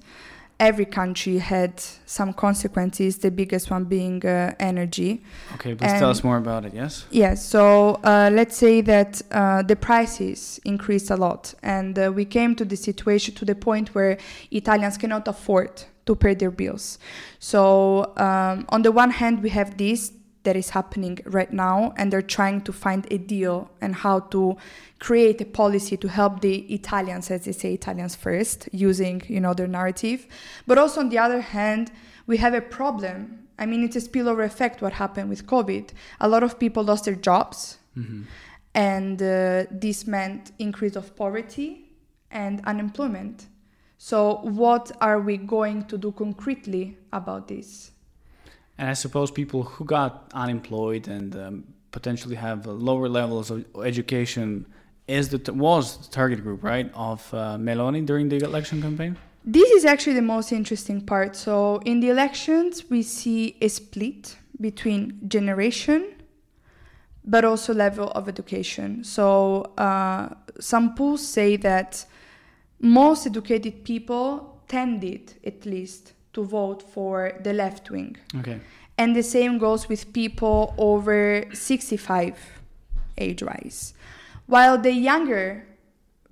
every 0.59 0.85
country 0.85 1.37
had 1.37 1.79
some 2.05 2.33
consequences, 2.33 3.19
the 3.19 3.29
biggest 3.29 3.69
one 3.69 3.83
being 3.83 4.25
uh, 4.25 4.53
energy. 4.59 5.23
Okay, 5.55 5.75
please 5.75 5.91
and 5.91 5.99
tell 5.99 6.09
us 6.09 6.23
more 6.23 6.37
about 6.37 6.65
it, 6.65 6.73
yes? 6.73 7.05
Yes, 7.11 7.45
so 7.45 7.95
uh, 8.03 8.29
let's 8.33 8.57
say 8.57 8.81
that 8.81 9.21
uh, 9.31 9.61
the 9.61 9.75
prices 9.75 10.59
increased 10.65 11.11
a 11.11 11.15
lot, 11.15 11.53
and 11.61 11.97
uh, 11.97 12.11
we 12.13 12.25
came 12.25 12.55
to 12.55 12.65
the 12.65 12.75
situation 12.75 13.35
to 13.35 13.45
the 13.45 13.55
point 13.55 13.93
where 13.93 14.17
Italians 14.51 14.97
cannot 14.97 15.27
afford 15.27 15.83
to 16.07 16.15
pay 16.15 16.33
their 16.33 16.51
bills. 16.51 16.97
So, 17.37 18.13
um, 18.17 18.65
on 18.69 18.81
the 18.81 18.91
one 18.91 19.11
hand, 19.11 19.43
we 19.43 19.49
have 19.49 19.77
this 19.77 20.11
that 20.47 20.55
is 20.55 20.69
happening 20.69 21.19
right 21.25 21.51
now, 21.51 21.93
and 21.97 22.11
they're 22.11 22.21
trying 22.21 22.61
to 22.61 22.71
find 22.71 23.05
a 23.11 23.17
deal 23.17 23.69
and 23.81 23.93
how 23.93 24.21
to 24.33 24.55
create 24.97 25.41
a 25.41 25.45
policy 25.45 25.97
to 25.97 26.07
help 26.07 26.39
the 26.39 26.59
Italians, 26.73 27.29
as 27.29 27.43
they 27.43 27.51
say, 27.51 27.73
Italians 27.73 28.15
first, 28.15 28.69
using 28.71 29.21
you 29.27 29.41
know 29.41 29.53
their 29.53 29.67
narrative. 29.67 30.25
But 30.65 30.77
also 30.77 31.01
on 31.01 31.09
the 31.09 31.17
other 31.17 31.41
hand, 31.41 31.91
we 32.27 32.37
have 32.37 32.53
a 32.53 32.61
problem. 32.61 33.49
I 33.59 33.65
mean, 33.65 33.83
it's 33.83 33.97
a 33.97 33.99
spillover 33.99 34.45
effect. 34.45 34.81
What 34.81 34.93
happened 34.93 35.29
with 35.29 35.45
COVID? 35.45 35.89
A 36.21 36.29
lot 36.29 36.43
of 36.43 36.57
people 36.57 36.81
lost 36.81 37.03
their 37.03 37.19
jobs, 37.29 37.77
mm-hmm. 37.97 38.21
and 38.73 39.21
uh, 39.21 39.65
this 39.69 40.07
meant 40.07 40.53
increase 40.59 40.95
of 40.95 41.13
poverty 41.17 41.91
and 42.31 42.61
unemployment. 42.65 43.47
So, 43.97 44.39
what 44.43 44.93
are 45.01 45.19
we 45.19 45.35
going 45.35 45.87
to 45.87 45.97
do 45.97 46.13
concretely 46.13 46.97
about 47.11 47.49
this? 47.49 47.91
And 48.77 48.89
I 48.89 48.93
suppose 48.93 49.31
people 49.31 49.63
who 49.63 49.85
got 49.85 50.31
unemployed 50.33 51.07
and 51.07 51.35
um, 51.35 51.63
potentially 51.91 52.35
have 52.35 52.65
lower 52.65 53.09
levels 53.09 53.49
of 53.51 53.65
education 53.83 54.65
is 55.07 55.29
the 55.29 55.53
was 55.53 55.97
the 55.97 56.11
target 56.11 56.43
group, 56.43 56.63
right, 56.63 56.91
of 56.93 57.33
uh, 57.33 57.57
Meloni 57.57 58.05
during 58.05 58.29
the 58.29 58.37
election 58.37 58.81
campaign. 58.81 59.17
This 59.45 59.71
is 59.71 59.85
actually 59.85 60.15
the 60.15 60.21
most 60.35 60.51
interesting 60.51 60.99
part. 61.01 61.35
So 61.35 61.81
in 61.85 62.01
the 62.01 62.09
elections, 62.09 62.89
we 62.89 63.01
see 63.01 63.55
a 63.61 63.69
split 63.69 64.35
between 64.59 65.21
generation, 65.29 66.13
but 67.23 67.45
also 67.45 67.73
level 67.73 68.11
of 68.11 68.27
education. 68.27 69.05
So 69.05 69.71
uh, 69.77 70.29
some 70.59 70.95
polls 70.95 71.25
say 71.25 71.55
that 71.57 72.05
most 72.81 73.25
educated 73.25 73.85
people 73.85 74.61
tended, 74.67 75.33
at 75.45 75.65
least, 75.65 76.13
to 76.37 76.43
vote 76.43 76.81
for 76.95 77.15
the 77.45 77.53
left 77.53 77.89
wing. 77.89 78.15
Okay. 78.39 78.59
And 78.97 79.15
the 79.15 79.23
same 79.23 79.57
goes 79.57 79.89
with 79.89 80.01
people 80.13 80.73
over 80.77 81.43
65 81.53 82.35
age 83.17 83.41
wise. 83.43 83.93
While 84.45 84.77
the 84.77 84.93
younger 84.93 85.67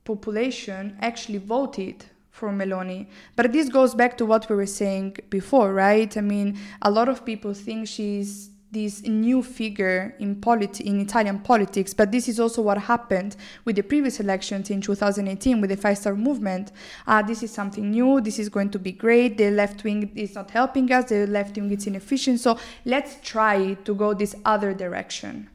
population 0.06 0.98
actually 1.02 1.40
voted 1.40 2.06
for 2.36 2.50
Meloni. 2.52 3.08
But 3.38 3.54
this 3.54 3.70
goes 3.70 3.96
back 3.96 4.18
to 4.18 4.26
what 4.26 4.50
we 4.50 4.56
were 4.58 4.66
saying 4.84 5.18
before, 5.30 5.74
right? 5.74 6.16
I 6.18 6.22
mean, 6.22 6.58
a 6.82 6.92
lot 6.92 7.08
of 7.08 7.26
people 7.26 7.54
think 7.54 7.88
she's 7.88 8.50
this 8.76 9.04
new 9.04 9.42
figure 9.42 10.14
in 10.20 10.36
politi- 10.36 10.82
in 10.82 11.00
Italian 11.00 11.40
politics, 11.40 11.94
but 11.94 12.12
this 12.12 12.28
is 12.28 12.42
also 12.42 12.62
what 12.62 12.78
happened 12.78 13.38
with 13.64 13.78
the 13.78 13.82
previous 13.82 14.20
elections 14.20 14.70
in 14.70 14.82
2018 14.82 15.62
with 15.62 15.70
the 15.70 15.78
Five 15.78 15.98
Star 15.98 16.14
Movement. 16.14 16.74
Uh, 17.08 17.22
this 17.22 17.42
is 17.42 17.52
something 17.52 17.90
new. 17.90 18.20
This 18.20 18.38
is 18.38 18.50
going 18.50 18.70
to 18.72 18.80
be 18.80 18.92
great. 18.92 19.38
The 19.38 19.50
left 19.50 19.86
wing 19.86 20.12
is 20.16 20.36
not 20.36 20.52
helping 20.52 20.92
us. 20.92 21.06
The 21.06 21.26
left 21.26 21.56
wing 21.56 21.72
is 21.72 21.88
inefficient. 21.88 22.42
So 22.42 22.60
let's 22.84 23.16
try 23.24 23.76
to 23.86 23.96
go 23.96 24.14
this 24.14 24.36
other 24.44 24.74
direction. 24.74 25.50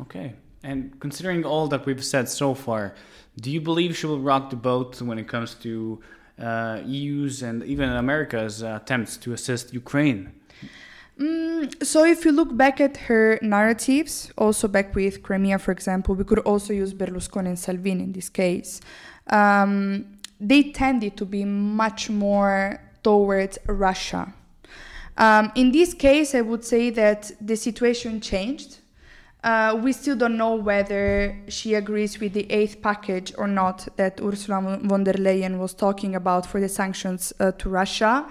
Okay. 0.00 0.34
And 0.64 0.98
considering 0.98 1.44
all 1.44 1.68
that 1.68 1.86
we've 1.86 2.04
said 2.04 2.28
so 2.28 2.54
far, 2.54 2.94
do 3.40 3.52
you 3.52 3.60
believe 3.60 3.96
she 3.96 4.06
will 4.06 4.20
rock 4.20 4.50
the 4.50 4.56
boat 4.56 5.00
when 5.00 5.18
it 5.18 5.28
comes 5.28 5.54
to 5.66 6.00
uh, 6.40 6.80
EU's 6.84 7.42
and 7.42 7.62
even 7.62 7.88
America's 7.90 8.64
uh, 8.64 8.80
attempts 8.82 9.16
to 9.18 9.32
assist 9.32 9.72
Ukraine? 9.72 10.32
Mm, 11.18 11.84
so 11.84 12.04
if 12.04 12.24
you 12.24 12.32
look 12.32 12.56
back 12.56 12.80
at 12.80 12.96
her 12.96 13.38
narratives, 13.40 14.32
also 14.36 14.66
back 14.66 14.94
with 14.94 15.22
Crimea, 15.22 15.58
for 15.58 15.70
example, 15.70 16.14
we 16.14 16.24
could 16.24 16.40
also 16.40 16.72
use 16.72 16.92
Berlusconi 16.92 17.46
and 17.46 17.58
Salvini 17.58 18.02
in 18.02 18.12
this 18.12 18.28
case. 18.28 18.80
Um, 19.28 20.06
they 20.40 20.72
tended 20.72 21.16
to 21.16 21.24
be 21.24 21.44
much 21.44 22.10
more 22.10 22.80
towards 23.02 23.58
Russia. 23.66 24.34
Um, 25.16 25.52
in 25.54 25.70
this 25.70 25.94
case, 25.94 26.34
I 26.34 26.40
would 26.40 26.64
say 26.64 26.90
that 26.90 27.30
the 27.40 27.56
situation 27.56 28.20
changed. 28.20 28.78
Uh, 29.44 29.78
we 29.80 29.92
still 29.92 30.16
don't 30.16 30.36
know 30.36 30.54
whether 30.54 31.38
she 31.48 31.74
agrees 31.74 32.18
with 32.18 32.32
the 32.32 32.50
eighth 32.50 32.82
package 32.82 33.32
or 33.36 33.46
not 33.46 33.86
that 33.96 34.20
Ursula 34.20 34.80
von 34.82 35.04
der 35.04 35.12
Leyen 35.12 35.58
was 35.58 35.74
talking 35.74 36.16
about 36.16 36.46
for 36.46 36.60
the 36.60 36.68
sanctions 36.68 37.32
uh, 37.38 37.52
to 37.52 37.68
Russia 37.68 38.26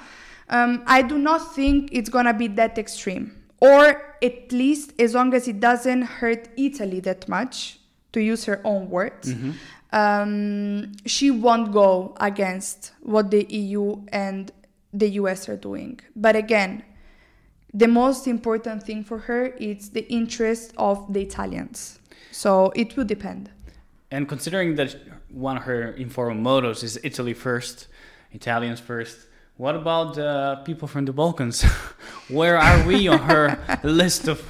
um, 0.53 0.83
I 0.85 1.01
do 1.01 1.17
not 1.17 1.53
think 1.55 1.89
it's 1.91 2.09
gonna 2.09 2.33
be 2.33 2.47
that 2.47 2.77
extreme, 2.77 3.43
or 3.59 4.15
at 4.21 4.51
least 4.51 4.93
as 4.99 5.13
long 5.13 5.33
as 5.33 5.47
it 5.47 5.59
doesn't 5.59 6.03
hurt 6.03 6.47
Italy 6.55 6.99
that 7.01 7.27
much, 7.27 7.79
to 8.13 8.21
use 8.21 8.45
her 8.45 8.61
own 8.63 8.89
words. 8.89 9.33
Mm-hmm. 9.33 9.51
Um, 9.91 10.91
she 11.05 11.29
won't 11.31 11.71
go 11.71 12.15
against 12.19 12.93
what 13.01 13.31
the 13.31 13.45
EU 13.49 14.03
and 14.11 14.51
the 14.93 15.09
US 15.21 15.49
are 15.49 15.57
doing. 15.57 15.99
But 16.15 16.35
again, 16.35 16.83
the 17.73 17.87
most 17.87 18.27
important 18.27 18.83
thing 18.83 19.03
for 19.03 19.17
her 19.19 19.47
is 19.47 19.89
the 19.89 20.07
interest 20.11 20.73
of 20.77 21.11
the 21.11 21.21
Italians. 21.21 21.99
So 22.31 22.71
it 22.75 22.95
will 22.95 23.05
depend. 23.05 23.49
And 24.11 24.29
considering 24.29 24.75
that 24.75 24.95
one 25.29 25.57
of 25.57 25.63
her 25.63 25.91
informal 25.93 26.39
mottos 26.39 26.83
is 26.83 26.99
Italy 27.03 27.33
first, 27.33 27.87
Italians 28.31 28.79
first, 28.79 29.27
what 29.57 29.75
about 29.75 30.17
uh, 30.17 30.55
people 30.63 30.87
from 30.87 31.05
the 31.05 31.13
Balkans? 31.13 31.63
Where 32.29 32.57
are 32.57 32.87
we 32.87 33.07
on 33.07 33.19
her 33.19 33.79
list 33.83 34.27
of 34.27 34.41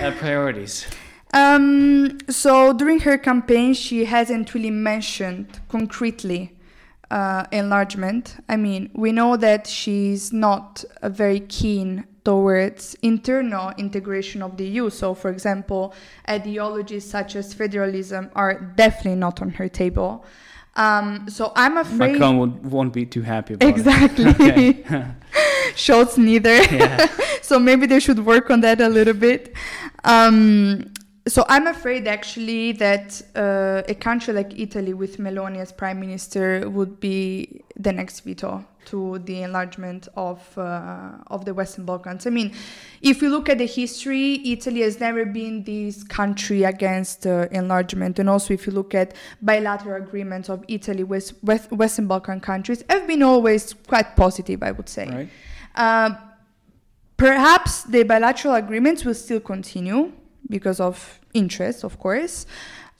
uh, 0.00 0.12
priorities? 0.12 0.86
Um, 1.34 2.18
so 2.28 2.72
during 2.72 3.00
her 3.00 3.18
campaign, 3.18 3.74
she 3.74 4.06
hasn't 4.06 4.54
really 4.54 4.70
mentioned 4.70 5.60
concretely 5.68 6.56
uh, 7.10 7.44
enlargement. 7.52 8.36
I 8.48 8.56
mean, 8.56 8.90
we 8.94 9.12
know 9.12 9.36
that 9.36 9.66
she's 9.66 10.32
not 10.32 10.84
very 11.02 11.40
keen 11.40 12.04
towards 12.24 12.94
internal 13.02 13.72
integration 13.78 14.42
of 14.42 14.56
the 14.56 14.66
EU. 14.66 14.90
So, 14.90 15.14
for 15.14 15.30
example, 15.30 15.94
ideologies 16.28 17.08
such 17.08 17.36
as 17.36 17.54
federalism 17.54 18.30
are 18.34 18.54
definitely 18.76 19.16
not 19.16 19.40
on 19.40 19.50
her 19.50 19.68
table. 19.68 20.24
Um, 20.78 21.28
so 21.28 21.52
I'm 21.56 21.76
afraid 21.76 22.12
Macron 22.12 22.38
would, 22.38 22.70
won't 22.70 22.92
be 22.92 23.04
too 23.04 23.22
happy 23.22 23.54
about 23.54 23.68
exactly. 23.68 24.24
Scholz 25.74 26.16
neither. 26.16 26.56
Yeah. 26.72 27.06
so 27.42 27.58
maybe 27.58 27.86
they 27.86 27.98
should 27.98 28.24
work 28.24 28.48
on 28.48 28.60
that 28.60 28.80
a 28.80 28.88
little 28.88 29.14
bit. 29.14 29.54
Um, 30.04 30.92
so 31.26 31.44
I'm 31.48 31.66
afraid 31.66 32.06
actually 32.06 32.72
that 32.72 33.20
uh, 33.34 33.82
a 33.88 33.94
country 33.94 34.32
like 34.32 34.58
Italy 34.58 34.94
with 34.94 35.18
Meloni 35.18 35.58
as 35.58 35.72
prime 35.72 35.98
minister 35.98 36.70
would 36.70 37.00
be 37.00 37.62
the 37.76 37.92
next 37.92 38.20
veto 38.20 38.64
to 38.90 39.18
the 39.20 39.42
enlargement 39.42 40.08
of 40.16 40.56
uh, 40.58 41.10
of 41.28 41.44
the 41.44 41.52
Western 41.54 41.84
Balkans. 41.84 42.26
I 42.26 42.30
mean, 42.30 42.54
if 43.02 43.20
we 43.22 43.28
look 43.28 43.48
at 43.48 43.58
the 43.58 43.66
history, 43.66 44.40
Italy 44.44 44.80
has 44.80 45.00
never 45.00 45.24
been 45.24 45.64
this 45.64 46.02
country 46.02 46.64
against 46.64 47.26
uh, 47.26 47.48
enlargement, 47.50 48.18
and 48.18 48.28
also 48.28 48.54
if 48.54 48.66
you 48.66 48.72
look 48.72 48.94
at 48.94 49.14
bilateral 49.42 50.02
agreements 50.02 50.48
of 50.48 50.64
Italy 50.68 51.04
with 51.04 51.32
West- 51.42 51.70
Western 51.72 52.06
Balkan 52.06 52.40
countries, 52.40 52.82
have 52.88 53.06
been 53.06 53.22
always 53.22 53.74
quite 53.86 54.16
positive, 54.16 54.62
I 54.62 54.72
would 54.72 54.88
say. 54.88 55.06
Right. 55.08 55.28
Uh, 55.74 56.10
perhaps 57.16 57.82
the 57.84 58.02
bilateral 58.04 58.54
agreements 58.54 59.04
will 59.04 59.14
still 59.14 59.40
continue 59.40 60.12
because 60.48 60.80
of 60.80 61.20
interest, 61.34 61.84
of 61.84 61.98
course. 61.98 62.46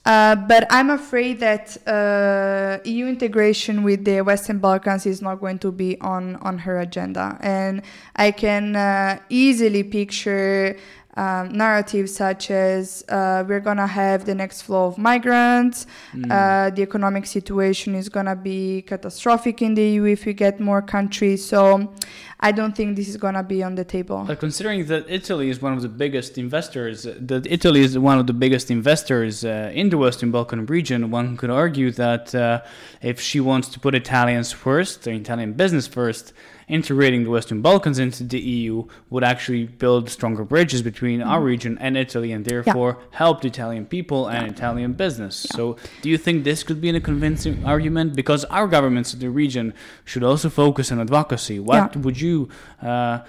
Uh, 0.09 0.35
but 0.35 0.67
I'm 0.71 0.89
afraid 0.89 1.39
that 1.41 1.77
uh, 1.87 2.79
EU 2.83 3.07
integration 3.07 3.83
with 3.83 4.07
the 4.07 4.23
Western 4.23 4.59
Balkans 4.59 5.05
is 5.05 5.21
not 5.21 5.39
going 5.39 5.59
to 5.59 5.71
be 5.71 6.01
on, 6.01 6.37
on 6.37 6.57
her 6.57 6.81
agenda. 6.81 7.37
And 7.43 7.83
I 8.17 8.31
can 8.31 8.75
uh, 8.75 9.19
easily 9.29 9.83
picture 9.83 10.79
um, 11.19 11.49
narratives 11.51 12.15
such 12.15 12.51
as 12.51 13.05
uh, 13.09 13.45
we're 13.49 13.65
going 13.69 13.77
to 13.77 13.87
have 13.87 14.25
the 14.25 14.35
next 14.35 14.63
flow 14.63 14.87
of 14.87 14.99
migrants, 14.99 15.87
uh, 16.31 16.71
the 16.71 16.83
economic 16.83 17.27
situation 17.27 17.95
is 17.95 18.09
going 18.09 18.27
to 18.27 18.37
be 18.37 18.83
catastrophic 18.83 19.61
in 19.61 19.75
the 19.75 19.83
EU 19.83 20.05
if 20.05 20.25
we 20.27 20.33
get 20.33 20.61
more 20.61 20.81
countries. 20.81 21.45
So 21.45 21.93
I 22.39 22.53
don't 22.53 22.75
think 22.77 22.95
this 22.97 23.09
is 23.09 23.17
going 23.17 23.35
to 23.35 23.43
be 23.43 23.65
on 23.65 23.75
the 23.75 23.85
table. 23.85 24.25
But 24.27 24.39
considering 24.39 24.87
that 24.87 25.07
Italy 25.09 25.51
is 25.51 25.61
one 25.61 25.73
of 25.73 25.83
the 25.83 25.89
biggest 25.89 26.39
investors, 26.39 27.03
that 27.03 27.47
Italy 27.47 27.81
is 27.81 27.99
one 27.99 28.19
of 28.19 28.27
the 28.29 28.33
biggest 28.45 28.71
investors 28.71 29.45
uh, 29.45 29.73
in 29.75 29.91
the 29.91 29.99
Western 29.99 30.31
Balkan 30.31 30.67
region, 30.67 31.11
one 31.11 31.37
could 31.37 31.51
argue 31.51 31.91
that 31.93 32.33
uh, 32.35 32.63
if 33.03 33.21
she 33.21 33.41
wants 33.41 33.67
to 33.71 33.81
put 33.81 33.95
Italians 33.95 34.53
first, 34.53 35.07
or 35.09 35.11
Italian 35.11 35.55
business 35.55 35.89
first, 35.89 36.33
integrating 36.69 37.25
the 37.25 37.31
Western 37.31 37.63
Balkans 37.63 37.99
into 37.99 38.25
the 38.25 38.39
EU 38.39 38.85
would 39.11 39.25
actually 39.25 39.65
build 39.65 40.11
stronger 40.11 40.45
bridges 40.45 40.83
between 40.83 41.23
our 41.23 41.41
region 41.41 41.79
and 41.81 41.97
Italy, 41.97 42.33
and 42.33 42.45
therefore 42.45 42.99
help 43.13 43.41
the 43.41 43.49
Italian 43.49 43.87
people 43.87 44.29
and 44.29 44.47
Italian 44.49 44.93
business. 44.93 45.47
So, 45.51 45.77
do 46.03 46.09
you 46.11 46.19
think 46.19 46.45
this 46.45 46.63
could 46.63 46.81
be 46.81 46.91
a 46.91 47.01
convincing 47.01 47.65
argument? 47.65 48.15
Because 48.15 48.45
our 48.47 48.67
governments 48.69 49.15
in 49.15 49.21
the 49.21 49.31
region 49.31 49.75
should 50.05 50.23
also 50.23 50.49
focus 50.51 50.93
on 50.93 51.01
advocacy. 51.01 51.59
What 51.59 51.95
Yeah. 51.95 52.03
would 52.03 52.21
you 52.21 52.49
uh, 52.83 53.21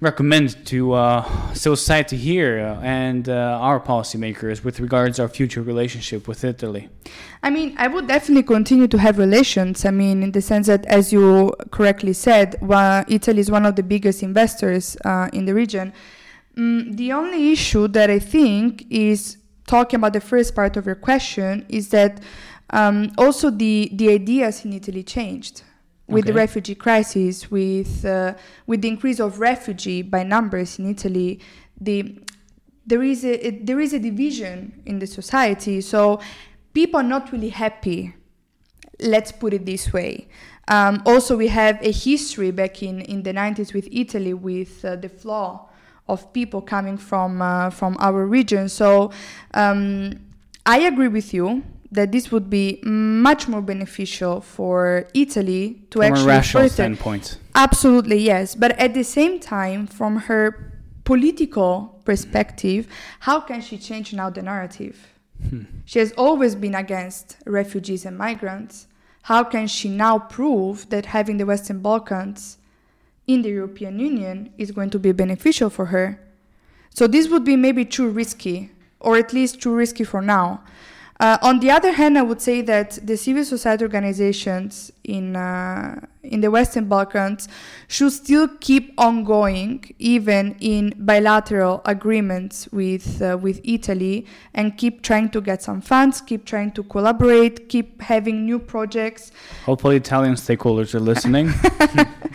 recommend 0.00 0.64
to 0.66 0.92
uh, 0.92 1.52
society 1.54 2.16
here 2.16 2.58
uh, 2.60 2.80
and 2.82 3.28
uh, 3.28 3.58
our 3.60 3.80
policymakers 3.80 4.62
with 4.62 4.80
regards 4.80 5.18
our 5.18 5.28
future 5.28 5.62
relationship 5.62 6.28
with 6.28 6.44
Italy? 6.44 6.88
I 7.42 7.50
mean, 7.50 7.74
I 7.78 7.88
would 7.88 8.06
definitely 8.06 8.42
continue 8.42 8.88
to 8.88 8.98
have 8.98 9.18
relations. 9.18 9.84
I 9.84 9.90
mean, 9.90 10.22
in 10.22 10.32
the 10.32 10.42
sense 10.42 10.66
that, 10.66 10.84
as 10.86 11.12
you 11.12 11.54
correctly 11.70 12.12
said, 12.12 12.56
Italy 13.08 13.40
is 13.40 13.50
one 13.50 13.64
of 13.64 13.76
the 13.76 13.82
biggest 13.82 14.22
investors 14.22 14.96
uh, 15.04 15.28
in 15.32 15.46
the 15.46 15.54
region. 15.54 15.92
Mm, 16.56 16.96
the 16.96 17.12
only 17.12 17.52
issue 17.52 17.88
that 17.88 18.10
I 18.10 18.18
think 18.18 18.86
is 18.90 19.38
talking 19.66 19.98
about 19.98 20.12
the 20.12 20.20
first 20.20 20.54
part 20.54 20.76
of 20.76 20.86
your 20.86 20.94
question 20.94 21.66
is 21.68 21.88
that 21.90 22.20
um, 22.70 23.12
also 23.18 23.50
the, 23.50 23.90
the 23.92 24.10
ideas 24.10 24.64
in 24.64 24.72
Italy 24.72 25.02
changed 25.02 25.62
with 26.08 26.26
the 26.26 26.32
refugee 26.32 26.74
crisis, 26.74 27.50
with 27.50 28.04
uh, 28.04 28.34
with 28.66 28.82
the 28.82 28.88
increase 28.88 29.20
of 29.20 29.40
refugee 29.40 30.02
by 30.02 30.22
numbers 30.22 30.78
in 30.78 30.90
Italy. 30.90 31.40
The 31.80 32.18
there 32.86 33.02
is 33.02 33.24
a 33.24 33.46
it, 33.48 33.66
there 33.66 33.80
is 33.80 33.92
a 33.92 33.98
division 33.98 34.82
in 34.86 34.98
the 34.98 35.06
society, 35.06 35.80
so 35.80 36.20
people 36.72 37.00
are 37.00 37.08
not 37.08 37.32
really 37.32 37.50
happy. 37.50 38.14
Let's 39.00 39.32
put 39.32 39.52
it 39.52 39.66
this 39.66 39.92
way. 39.92 40.28
Um, 40.68 41.02
also, 41.04 41.36
we 41.36 41.48
have 41.48 41.80
a 41.82 41.92
history 41.92 42.50
back 42.50 42.82
in, 42.82 43.00
in 43.02 43.22
the 43.22 43.32
90s 43.32 43.72
with 43.72 43.88
Italy 43.92 44.34
with 44.34 44.84
uh, 44.84 44.96
the 44.96 45.08
flow 45.08 45.68
of 46.08 46.32
people 46.32 46.60
coming 46.62 46.96
from 46.96 47.42
uh, 47.42 47.70
from 47.70 47.96
our 47.98 48.26
region. 48.26 48.68
So 48.68 49.10
um, 49.54 50.12
I 50.64 50.80
agree 50.80 51.08
with 51.08 51.34
you 51.34 51.62
that 51.96 52.12
this 52.12 52.30
would 52.30 52.48
be 52.48 52.78
much 52.84 53.48
more 53.48 53.62
beneficial 53.62 54.40
for 54.40 55.08
Italy 55.14 55.82
to 55.90 55.98
From 55.98 56.02
a 56.02 56.06
actually 56.06 56.26
rational 56.26 56.62
further 56.62 56.72
standpoint. 56.72 57.38
Absolutely, 57.54 58.18
yes. 58.18 58.54
But 58.54 58.78
at 58.78 58.94
the 58.94 59.02
same 59.02 59.40
time, 59.40 59.86
from 59.86 60.16
her 60.28 60.72
political 61.04 62.00
perspective, 62.04 62.86
how 63.20 63.40
can 63.40 63.60
she 63.60 63.78
change 63.78 64.12
now 64.12 64.30
the 64.30 64.42
narrative? 64.42 65.08
Hmm. 65.48 65.62
She 65.84 65.98
has 65.98 66.12
always 66.12 66.54
been 66.54 66.74
against 66.74 67.36
refugees 67.46 68.04
and 68.04 68.16
migrants. 68.16 68.86
How 69.22 69.42
can 69.42 69.66
she 69.66 69.88
now 69.88 70.18
prove 70.18 70.88
that 70.90 71.06
having 71.06 71.38
the 71.38 71.46
Western 71.46 71.80
Balkans 71.80 72.58
in 73.26 73.42
the 73.42 73.48
European 73.48 73.98
Union 73.98 74.52
is 74.56 74.70
going 74.70 74.90
to 74.90 74.98
be 74.98 75.12
beneficial 75.12 75.70
for 75.70 75.86
her? 75.86 76.20
So 76.90 77.06
this 77.06 77.28
would 77.28 77.44
be 77.44 77.56
maybe 77.56 77.84
too 77.84 78.08
risky, 78.08 78.70
or 79.00 79.16
at 79.16 79.32
least 79.32 79.60
too 79.60 79.74
risky 79.74 80.04
for 80.04 80.22
now. 80.22 80.62
Uh, 81.18 81.38
on 81.40 81.60
the 81.60 81.70
other 81.70 81.92
hand, 81.92 82.18
I 82.18 82.22
would 82.22 82.42
say 82.42 82.60
that 82.62 82.98
the 83.02 83.16
civil 83.16 83.44
society 83.44 83.84
organizations 83.84 84.92
in 85.04 85.34
uh, 85.34 85.98
in 86.22 86.40
the 86.40 86.50
Western 86.50 86.88
Balkans 86.88 87.48
should 87.88 88.12
still 88.12 88.48
keep 88.60 88.92
on 88.98 89.24
going, 89.24 89.94
even 89.98 90.56
in 90.60 90.92
bilateral 90.98 91.80
agreements 91.86 92.68
with 92.70 93.22
uh, 93.22 93.38
with 93.40 93.60
Italy, 93.64 94.26
and 94.52 94.76
keep 94.76 95.02
trying 95.02 95.30
to 95.30 95.40
get 95.40 95.62
some 95.62 95.80
funds, 95.80 96.20
keep 96.20 96.44
trying 96.44 96.72
to 96.72 96.82
collaborate, 96.82 97.70
keep 97.70 98.02
having 98.02 98.44
new 98.44 98.58
projects. 98.58 99.32
Hopefully, 99.64 99.96
Italian 99.96 100.34
stakeholders 100.34 100.94
are 100.94 101.00
listening. 101.00 101.52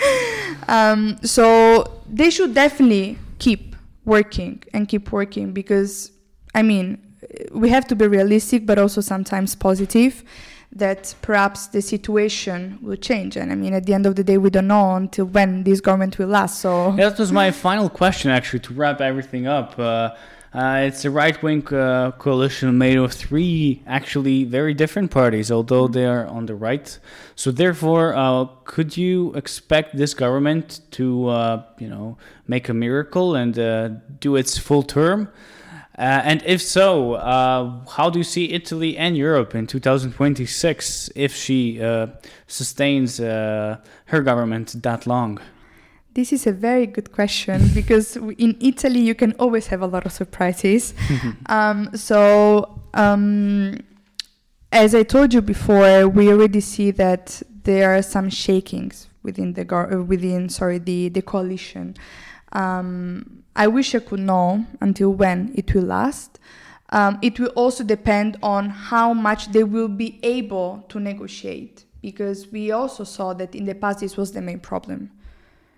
Um, 0.67 1.17
so 1.23 2.01
they 2.09 2.29
should 2.29 2.53
definitely 2.53 3.17
keep 3.39 3.75
working 4.05 4.63
and 4.73 4.87
keep 4.87 5.11
working 5.11 5.51
because, 5.51 6.11
I 6.55 6.61
mean, 6.61 7.10
we 7.51 7.69
have 7.69 7.87
to 7.87 7.95
be 7.95 8.07
realistic, 8.07 8.65
but 8.65 8.77
also 8.77 9.01
sometimes 9.01 9.55
positive 9.55 10.23
that 10.73 11.13
perhaps 11.21 11.67
the 11.67 11.81
situation 11.81 12.79
will 12.81 12.95
change. 12.95 13.35
And 13.35 13.51
I 13.51 13.55
mean, 13.55 13.73
at 13.73 13.85
the 13.85 13.93
end 13.93 14.05
of 14.05 14.15
the 14.15 14.23
day, 14.23 14.37
we 14.37 14.49
don't 14.49 14.67
know 14.67 14.95
until 14.95 15.25
when 15.25 15.63
this 15.63 15.81
government 15.81 16.17
will 16.17 16.27
last. 16.27 16.61
So 16.61 16.93
that 16.93 17.19
was 17.19 17.31
my 17.31 17.51
final 17.51 17.89
question, 17.89 18.31
actually, 18.31 18.59
to 18.61 18.73
wrap 18.73 19.01
everything 19.01 19.47
up. 19.47 19.77
Uh, 19.77 20.11
uh, 20.53 20.83
it's 20.85 21.05
a 21.05 21.11
right 21.11 21.41
wing 21.41 21.65
uh, 21.73 22.11
coalition 22.11 22.77
made 22.77 22.97
of 22.97 23.13
three 23.13 23.81
actually 23.87 24.43
very 24.43 24.73
different 24.73 25.09
parties, 25.09 25.49
although 25.49 25.87
they 25.87 26.05
are 26.05 26.25
on 26.27 26.45
the 26.45 26.55
right. 26.55 26.99
So, 27.35 27.51
therefore, 27.51 28.13
uh, 28.15 28.45
could 28.65 28.97
you 28.97 29.33
expect 29.33 29.95
this 29.95 30.13
government 30.13 30.81
to, 30.91 31.27
uh, 31.29 31.63
you 31.79 31.87
know, 31.87 32.17
make 32.47 32.67
a 32.67 32.73
miracle 32.73 33.35
and 33.35 33.57
uh, 33.57 33.89
do 34.19 34.35
its 34.35 34.57
full 34.57 34.83
term? 34.83 35.29
Uh, 35.97 36.21
and 36.23 36.41
if 36.45 36.61
so, 36.61 37.13
uh, 37.13 37.85
how 37.89 38.09
do 38.09 38.17
you 38.17 38.23
see 38.23 38.51
Italy 38.51 38.97
and 38.97 39.17
Europe 39.17 39.53
in 39.53 39.67
2026 39.67 41.09
if 41.15 41.35
she 41.35 41.81
uh, 41.81 42.07
sustains 42.47 43.19
uh, 43.19 43.77
her 44.05 44.21
government 44.21 44.81
that 44.83 45.05
long? 45.05 45.39
This 46.13 46.33
is 46.33 46.47
a 46.47 46.51
very 46.51 46.87
good 46.87 47.11
question 47.11 47.69
because 47.73 48.15
in 48.15 48.57
Italy 48.61 49.01
you 49.01 49.15
can 49.15 49.33
always 49.33 49.67
have 49.67 49.81
a 49.81 49.87
lot 49.87 50.05
of 50.05 50.11
surprises. 50.11 50.93
um, 51.47 51.89
so, 51.93 52.81
um, 52.93 53.77
as 54.71 54.95
I 54.95 55.03
told 55.03 55.33
you 55.33 55.41
before, 55.41 56.07
we 56.07 56.31
already 56.31 56.61
see 56.61 56.91
that 56.91 57.41
there 57.63 57.93
are 57.93 58.01
some 58.01 58.29
shakings 58.29 59.07
within 59.23 59.53
the 59.53 59.65
within 60.07 60.49
sorry 60.49 60.77
the 60.77 61.09
the 61.09 61.21
coalition. 61.21 61.95
Um, 62.53 63.40
I 63.55 63.67
wish 63.67 63.93
I 63.95 63.99
could 63.99 64.19
know 64.19 64.65
until 64.79 65.11
when 65.11 65.51
it 65.55 65.73
will 65.73 65.83
last. 65.83 66.39
Um, 66.89 67.19
it 67.21 67.39
will 67.39 67.49
also 67.49 67.83
depend 67.83 68.37
on 68.43 68.69
how 68.69 69.13
much 69.13 69.51
they 69.51 69.63
will 69.63 69.87
be 69.87 70.19
able 70.23 70.85
to 70.89 70.99
negotiate 70.99 71.85
because 72.01 72.47
we 72.51 72.71
also 72.71 73.03
saw 73.03 73.33
that 73.33 73.55
in 73.55 73.65
the 73.65 73.75
past 73.75 73.99
this 73.99 74.17
was 74.17 74.31
the 74.33 74.41
main 74.41 74.59
problem 74.59 75.11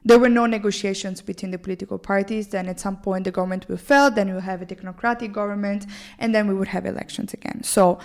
there 0.06 0.20
were 0.20 0.30
no 0.30 0.46
negotiations 0.46 1.22
between 1.22 1.52
the 1.52 1.58
political 1.58 1.98
parties. 1.98 2.48
Then 2.50 2.68
at 2.68 2.80
some 2.80 2.98
point 2.98 3.24
the 3.24 3.32
government 3.32 3.68
will 3.70 3.78
fail. 3.78 4.12
Then 4.12 4.32
we'll 4.32 4.42
have 4.42 4.62
a 4.62 4.66
technocratic 4.66 5.32
government, 5.32 5.86
and 6.20 6.34
then 6.36 6.48
we 6.48 6.54
would 6.54 6.68
have 6.70 6.86
elections 6.86 7.34
again. 7.34 7.64
So 7.64 8.00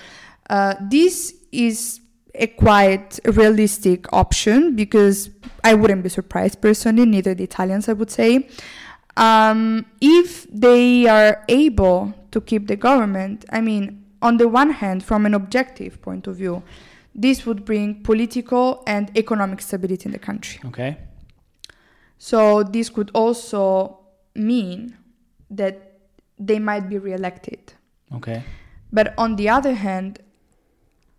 uh, 0.50 0.74
this 0.80 1.34
is 1.52 2.00
a 2.34 2.46
quite 2.46 3.18
realistic 3.24 4.12
option 4.12 4.76
because 4.76 5.30
I 5.64 5.74
wouldn't 5.74 6.02
be 6.02 6.08
surprised 6.08 6.60
personally. 6.60 7.04
Neither 7.04 7.34
the 7.34 7.44
Italians, 7.44 7.88
I 7.88 7.94
would 7.94 8.10
say. 8.10 8.48
Um, 9.18 9.84
if 10.00 10.46
they 10.50 11.06
are 11.06 11.44
able 11.48 12.14
to 12.30 12.40
keep 12.40 12.68
the 12.68 12.76
government, 12.76 13.44
I 13.50 13.60
mean, 13.60 14.04
on 14.22 14.36
the 14.36 14.48
one 14.48 14.70
hand, 14.70 15.04
from 15.04 15.26
an 15.26 15.34
objective 15.34 16.00
point 16.00 16.26
of 16.28 16.36
view, 16.36 16.62
this 17.14 17.44
would 17.44 17.64
bring 17.64 18.02
political 18.02 18.84
and 18.86 19.10
economic 19.18 19.60
stability 19.60 20.06
in 20.06 20.12
the 20.12 20.18
country. 20.20 20.60
Okay. 20.66 20.98
So 22.16 22.62
this 22.62 22.88
could 22.90 23.10
also 23.12 23.98
mean 24.34 24.96
that 25.50 25.98
they 26.38 26.60
might 26.60 26.88
be 26.88 26.98
re-elected. 26.98 27.74
Okay. 28.14 28.44
But 28.92 29.14
on 29.18 29.34
the 29.34 29.48
other 29.48 29.74
hand, 29.74 30.20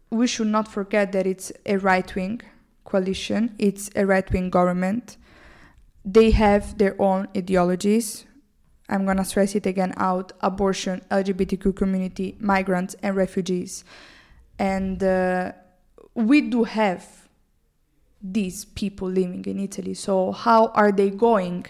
we 0.09 0.25
should 0.25 0.47
not 0.47 0.67
forget 0.67 1.11
that 1.11 1.27
it's 1.27 1.51
a 1.65 1.77
right-wing 1.77 2.41
coalition. 2.85 3.55
It's 3.59 3.89
a 3.95 4.05
right-wing 4.05 4.49
government. 4.49 5.17
They 6.05 6.31
have 6.31 6.77
their 6.77 6.99
own 7.01 7.27
ideologies. 7.35 8.25
I'm 8.87 9.05
gonna 9.05 9.25
stress 9.25 9.55
it 9.55 9.65
again 9.65 9.93
out: 9.97 10.33
abortion, 10.41 11.01
LGBTQ 11.11 11.75
community, 11.75 12.37
migrants, 12.39 12.95
and 13.03 13.15
refugees. 13.15 13.83
And 14.57 15.03
uh, 15.03 15.51
we 16.15 16.41
do 16.41 16.63
have 16.63 17.29
these 18.21 18.65
people 18.65 19.07
living 19.07 19.45
in 19.45 19.59
Italy. 19.59 19.93
So 19.93 20.31
how 20.31 20.67
are 20.67 20.91
they 20.91 21.09
going 21.09 21.65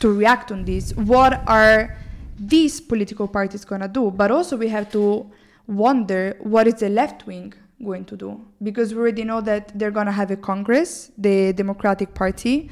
to 0.00 0.12
react 0.12 0.50
on 0.50 0.64
this? 0.64 0.94
What 0.96 1.42
are 1.46 1.96
these 2.38 2.80
political 2.80 3.28
parties 3.28 3.64
going 3.64 3.82
to 3.82 3.88
do? 3.88 4.10
But 4.10 4.30
also 4.30 4.56
we 4.56 4.68
have 4.68 4.90
to 4.92 5.30
wonder 5.66 6.36
what 6.40 6.66
is 6.66 6.74
the 6.74 6.88
left 6.88 7.26
wing 7.26 7.52
going 7.84 8.04
to 8.06 8.16
do 8.16 8.40
because 8.62 8.94
we 8.94 9.00
already 9.00 9.24
know 9.24 9.40
that 9.40 9.76
they're 9.78 9.90
going 9.90 10.06
to 10.06 10.12
have 10.12 10.30
a 10.30 10.36
congress, 10.36 11.10
the 11.18 11.52
Democratic 11.52 12.14
Party. 12.14 12.70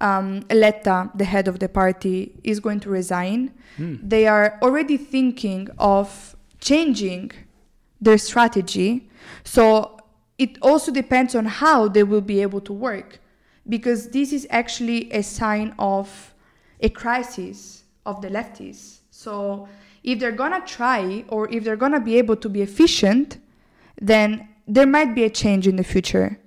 Um, 0.00 0.44
Letta, 0.50 1.10
the 1.14 1.24
head 1.24 1.48
of 1.48 1.60
the 1.60 1.68
party, 1.68 2.32
is 2.42 2.60
going 2.60 2.80
to 2.80 2.90
resign. 2.90 3.52
Hmm. 3.76 3.96
They 4.02 4.26
are 4.26 4.58
already 4.60 4.96
thinking 4.96 5.68
of 5.78 6.36
changing 6.60 7.30
their 8.00 8.18
strategy. 8.18 9.08
So 9.44 9.98
it 10.38 10.58
also 10.60 10.92
depends 10.92 11.34
on 11.34 11.46
how 11.46 11.88
they 11.88 12.02
will 12.02 12.20
be 12.20 12.42
able 12.42 12.60
to 12.62 12.72
work 12.72 13.20
because 13.68 14.10
this 14.10 14.32
is 14.32 14.46
actually 14.50 15.10
a 15.12 15.22
sign 15.22 15.74
of 15.78 16.34
a 16.80 16.88
crisis 16.88 17.84
of 18.04 18.20
the 18.20 18.28
leftists. 18.28 18.98
So 19.10 19.68
if 20.02 20.18
they're 20.18 20.32
gonna 20.32 20.62
try 20.66 21.24
or 21.28 21.50
if 21.50 21.64
they're 21.64 21.76
gonna 21.76 22.00
be 22.00 22.18
able 22.18 22.36
to 22.36 22.48
be 22.48 22.62
efficient, 22.62 23.38
then 24.00 24.48
there 24.66 24.86
might 24.86 25.14
be 25.14 25.24
a 25.24 25.30
change 25.30 25.66
in 25.66 25.76
the 25.76 25.84
future. 25.84 26.38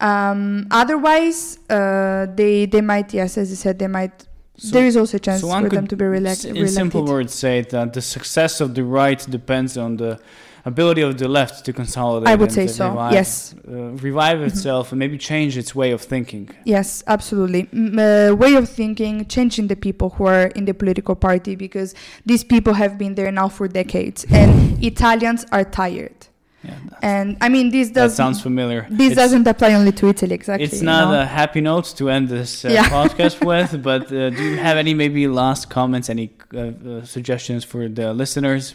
Um, 0.00 0.66
otherwise, 0.70 1.58
uh, 1.68 2.26
they 2.34 2.66
they 2.66 2.80
might 2.80 3.12
yes, 3.14 3.36
as 3.38 3.52
I 3.52 3.54
said, 3.54 3.78
they 3.78 3.88
might. 3.88 4.26
So- 4.56 4.72
there 4.72 4.86
is 4.86 4.96
also 4.96 5.16
a 5.16 5.20
chance 5.20 5.40
so 5.40 5.48
for 5.48 5.68
them 5.68 5.86
to 5.86 5.96
be 5.96 6.04
relaxed. 6.04 6.44
in 6.44 6.52
reelected. 6.54 6.74
simple 6.74 7.04
words 7.04 7.32
say 7.34 7.62
that 7.62 7.92
the 7.92 8.02
success 8.02 8.60
of 8.60 8.74
the 8.74 8.84
right 8.84 9.20
depends 9.30 9.78
on 9.78 9.96
the 9.96 10.20
ability 10.64 11.00
of 11.00 11.16
the 11.18 11.28
left 11.28 11.64
to 11.64 11.72
consolidate 11.72 12.28
I 12.28 12.34
would 12.34 12.48
and 12.48 12.52
say 12.52 12.66
so, 12.66 12.88
revive, 12.90 13.12
yes. 13.12 13.54
uh, 13.66 13.72
revive 14.08 14.42
itself 14.42 14.92
and 14.92 14.98
maybe 14.98 15.16
change 15.18 15.56
its 15.56 15.74
way 15.74 15.90
of 15.92 16.02
thinking 16.02 16.50
Yes, 16.64 17.02
absolutely. 17.06 17.62
Uh, 17.72 18.34
way 18.34 18.54
of 18.54 18.68
thinking, 18.68 19.26
changing 19.26 19.68
the 19.68 19.76
people 19.76 20.10
who 20.10 20.26
are 20.26 20.46
in 20.48 20.64
the 20.66 20.74
political 20.74 21.14
party 21.16 21.56
because 21.56 21.94
these 22.26 22.44
people 22.44 22.74
have 22.74 22.98
been 22.98 23.14
there 23.14 23.32
now 23.32 23.48
for 23.48 23.68
decades, 23.68 24.26
and 24.30 24.82
Italians 24.84 25.46
are 25.52 25.64
tired. 25.64 26.26
Yeah 26.62 26.74
And 27.02 27.28
I 27.40 27.48
mean, 27.48 27.70
this 27.70 27.88
that 27.88 27.94
does 28.02 28.14
sounds 28.16 28.40
familiar 28.48 28.80
this 28.90 29.12
It's- 29.12 29.16
doesn't 29.22 29.46
apply 29.46 29.70
only 29.74 29.92
to 30.00 30.04
Italy, 30.14 30.34
exactly. 30.40 30.66
it's 30.66 30.80
you 30.80 30.86
not 30.94 31.04
know? 31.10 31.20
a 31.20 31.24
happy 31.40 31.60
note 31.60 31.86
to 31.98 32.10
end 32.16 32.28
this 32.28 32.64
uh, 32.64 32.68
Yeah. 32.68 32.84
podcast 32.98 33.36
with 33.50 33.70
but 33.90 34.02
uh, 34.12 34.30
do 34.38 34.42
you 34.50 34.56
have 34.68 34.76
any 34.84 34.92
maybe 34.94 35.22
last 35.42 35.62
comments 35.78 36.06
any 36.16 36.26
uh, 36.54 36.58
uh, 36.60 37.04
suggestions 37.16 37.62
for 37.64 37.88
the 37.88 38.06
listeners 38.22 38.74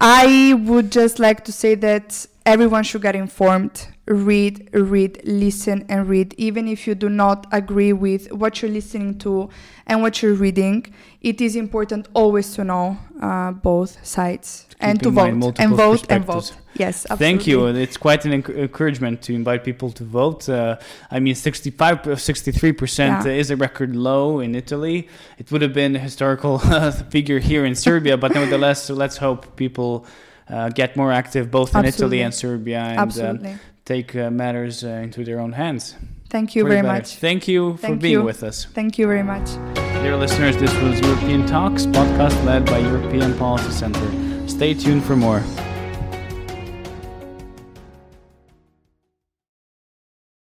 I 0.00 0.54
would 0.66 0.90
just 0.90 1.18
like 1.18 1.44
to 1.44 1.52
say 1.52 1.74
that 1.76 2.26
everyone 2.46 2.84
should 2.84 3.02
get 3.02 3.14
informed. 3.14 3.86
Read, 4.10 4.68
read, 4.72 5.20
listen, 5.24 5.86
and 5.88 6.08
read. 6.08 6.34
Even 6.36 6.66
if 6.66 6.84
you 6.84 6.96
do 6.96 7.08
not 7.08 7.46
agree 7.52 7.92
with 7.92 8.32
what 8.32 8.60
you're 8.60 8.70
listening 8.70 9.18
to 9.20 9.48
and 9.86 10.02
what 10.02 10.20
you're 10.20 10.34
reading, 10.34 10.92
it 11.20 11.40
is 11.40 11.54
important 11.54 12.08
always 12.12 12.52
to 12.54 12.64
know 12.64 12.98
uh, 13.22 13.52
both 13.52 14.04
sides 14.04 14.66
and 14.80 15.00
to 15.04 15.10
vote 15.10 15.28
and 15.60 15.76
vote 15.76 16.06
and 16.10 16.24
vote. 16.24 16.52
Yes, 16.74 17.06
absolutely. 17.08 17.16
Thank 17.26 17.46
you. 17.46 17.66
It's 17.68 17.96
quite 17.96 18.24
an 18.24 18.42
enc- 18.42 18.56
encouragement 18.56 19.22
to 19.22 19.34
invite 19.34 19.62
people 19.62 19.92
to 19.92 20.02
vote. 20.02 20.48
Uh, 20.48 20.78
I 21.10 21.20
mean, 21.20 21.36
65, 21.36 21.98
uh, 21.98 22.16
63% 22.16 22.98
Yeah. 22.98 23.30
is 23.30 23.52
a 23.52 23.56
record 23.56 23.94
low 23.94 24.40
in 24.40 24.56
Italy. 24.56 25.08
It 25.38 25.52
would 25.52 25.62
have 25.62 25.72
been 25.72 25.94
a 25.94 26.00
historical 26.00 26.58
figure 27.10 27.38
here 27.38 27.64
in 27.64 27.76
Serbia, 27.76 28.16
but 28.16 28.34
nevertheless, 28.34 28.90
let's 28.90 29.18
hope 29.18 29.54
people 29.54 30.04
uh, 30.48 30.68
get 30.70 30.96
more 30.96 31.12
active 31.12 31.50
both 31.50 31.74
in 31.74 31.84
Absolutely. 31.84 32.18
Italy 32.18 32.22
and 32.24 32.34
Serbia 32.34 32.80
and 32.80 32.98
uh, 32.98 33.02
Absolutely. 33.02 33.54
Take 33.90 34.14
uh, 34.14 34.30
matters 34.30 34.84
uh, 34.84 34.88
into 35.04 35.24
their 35.24 35.40
own 35.40 35.52
hands. 35.52 35.96
Thank 36.28 36.54
you 36.54 36.62
For 36.62 36.68
very 36.68 36.82
better. 36.82 36.98
much. 36.98 37.16
Thank 37.16 37.48
you 37.48 37.72
for 37.76 37.88
Thank 37.88 38.00
being 38.00 38.12
you. 38.12 38.22
with 38.22 38.44
us. 38.44 38.66
Thank 38.66 38.98
you 38.98 39.06
very 39.06 39.24
much. 39.24 39.48
Dear 40.04 40.16
listeners, 40.16 40.56
this 40.56 40.72
was 40.80 41.00
European 41.00 41.44
Talks, 41.44 41.86
podcast 41.86 42.44
led 42.44 42.64
by 42.66 42.78
European 42.78 43.36
Policy 43.36 43.72
Center. 43.72 44.08
Stay 44.48 44.74
tuned 44.74 45.04
for 45.04 45.16
more. 45.16 45.42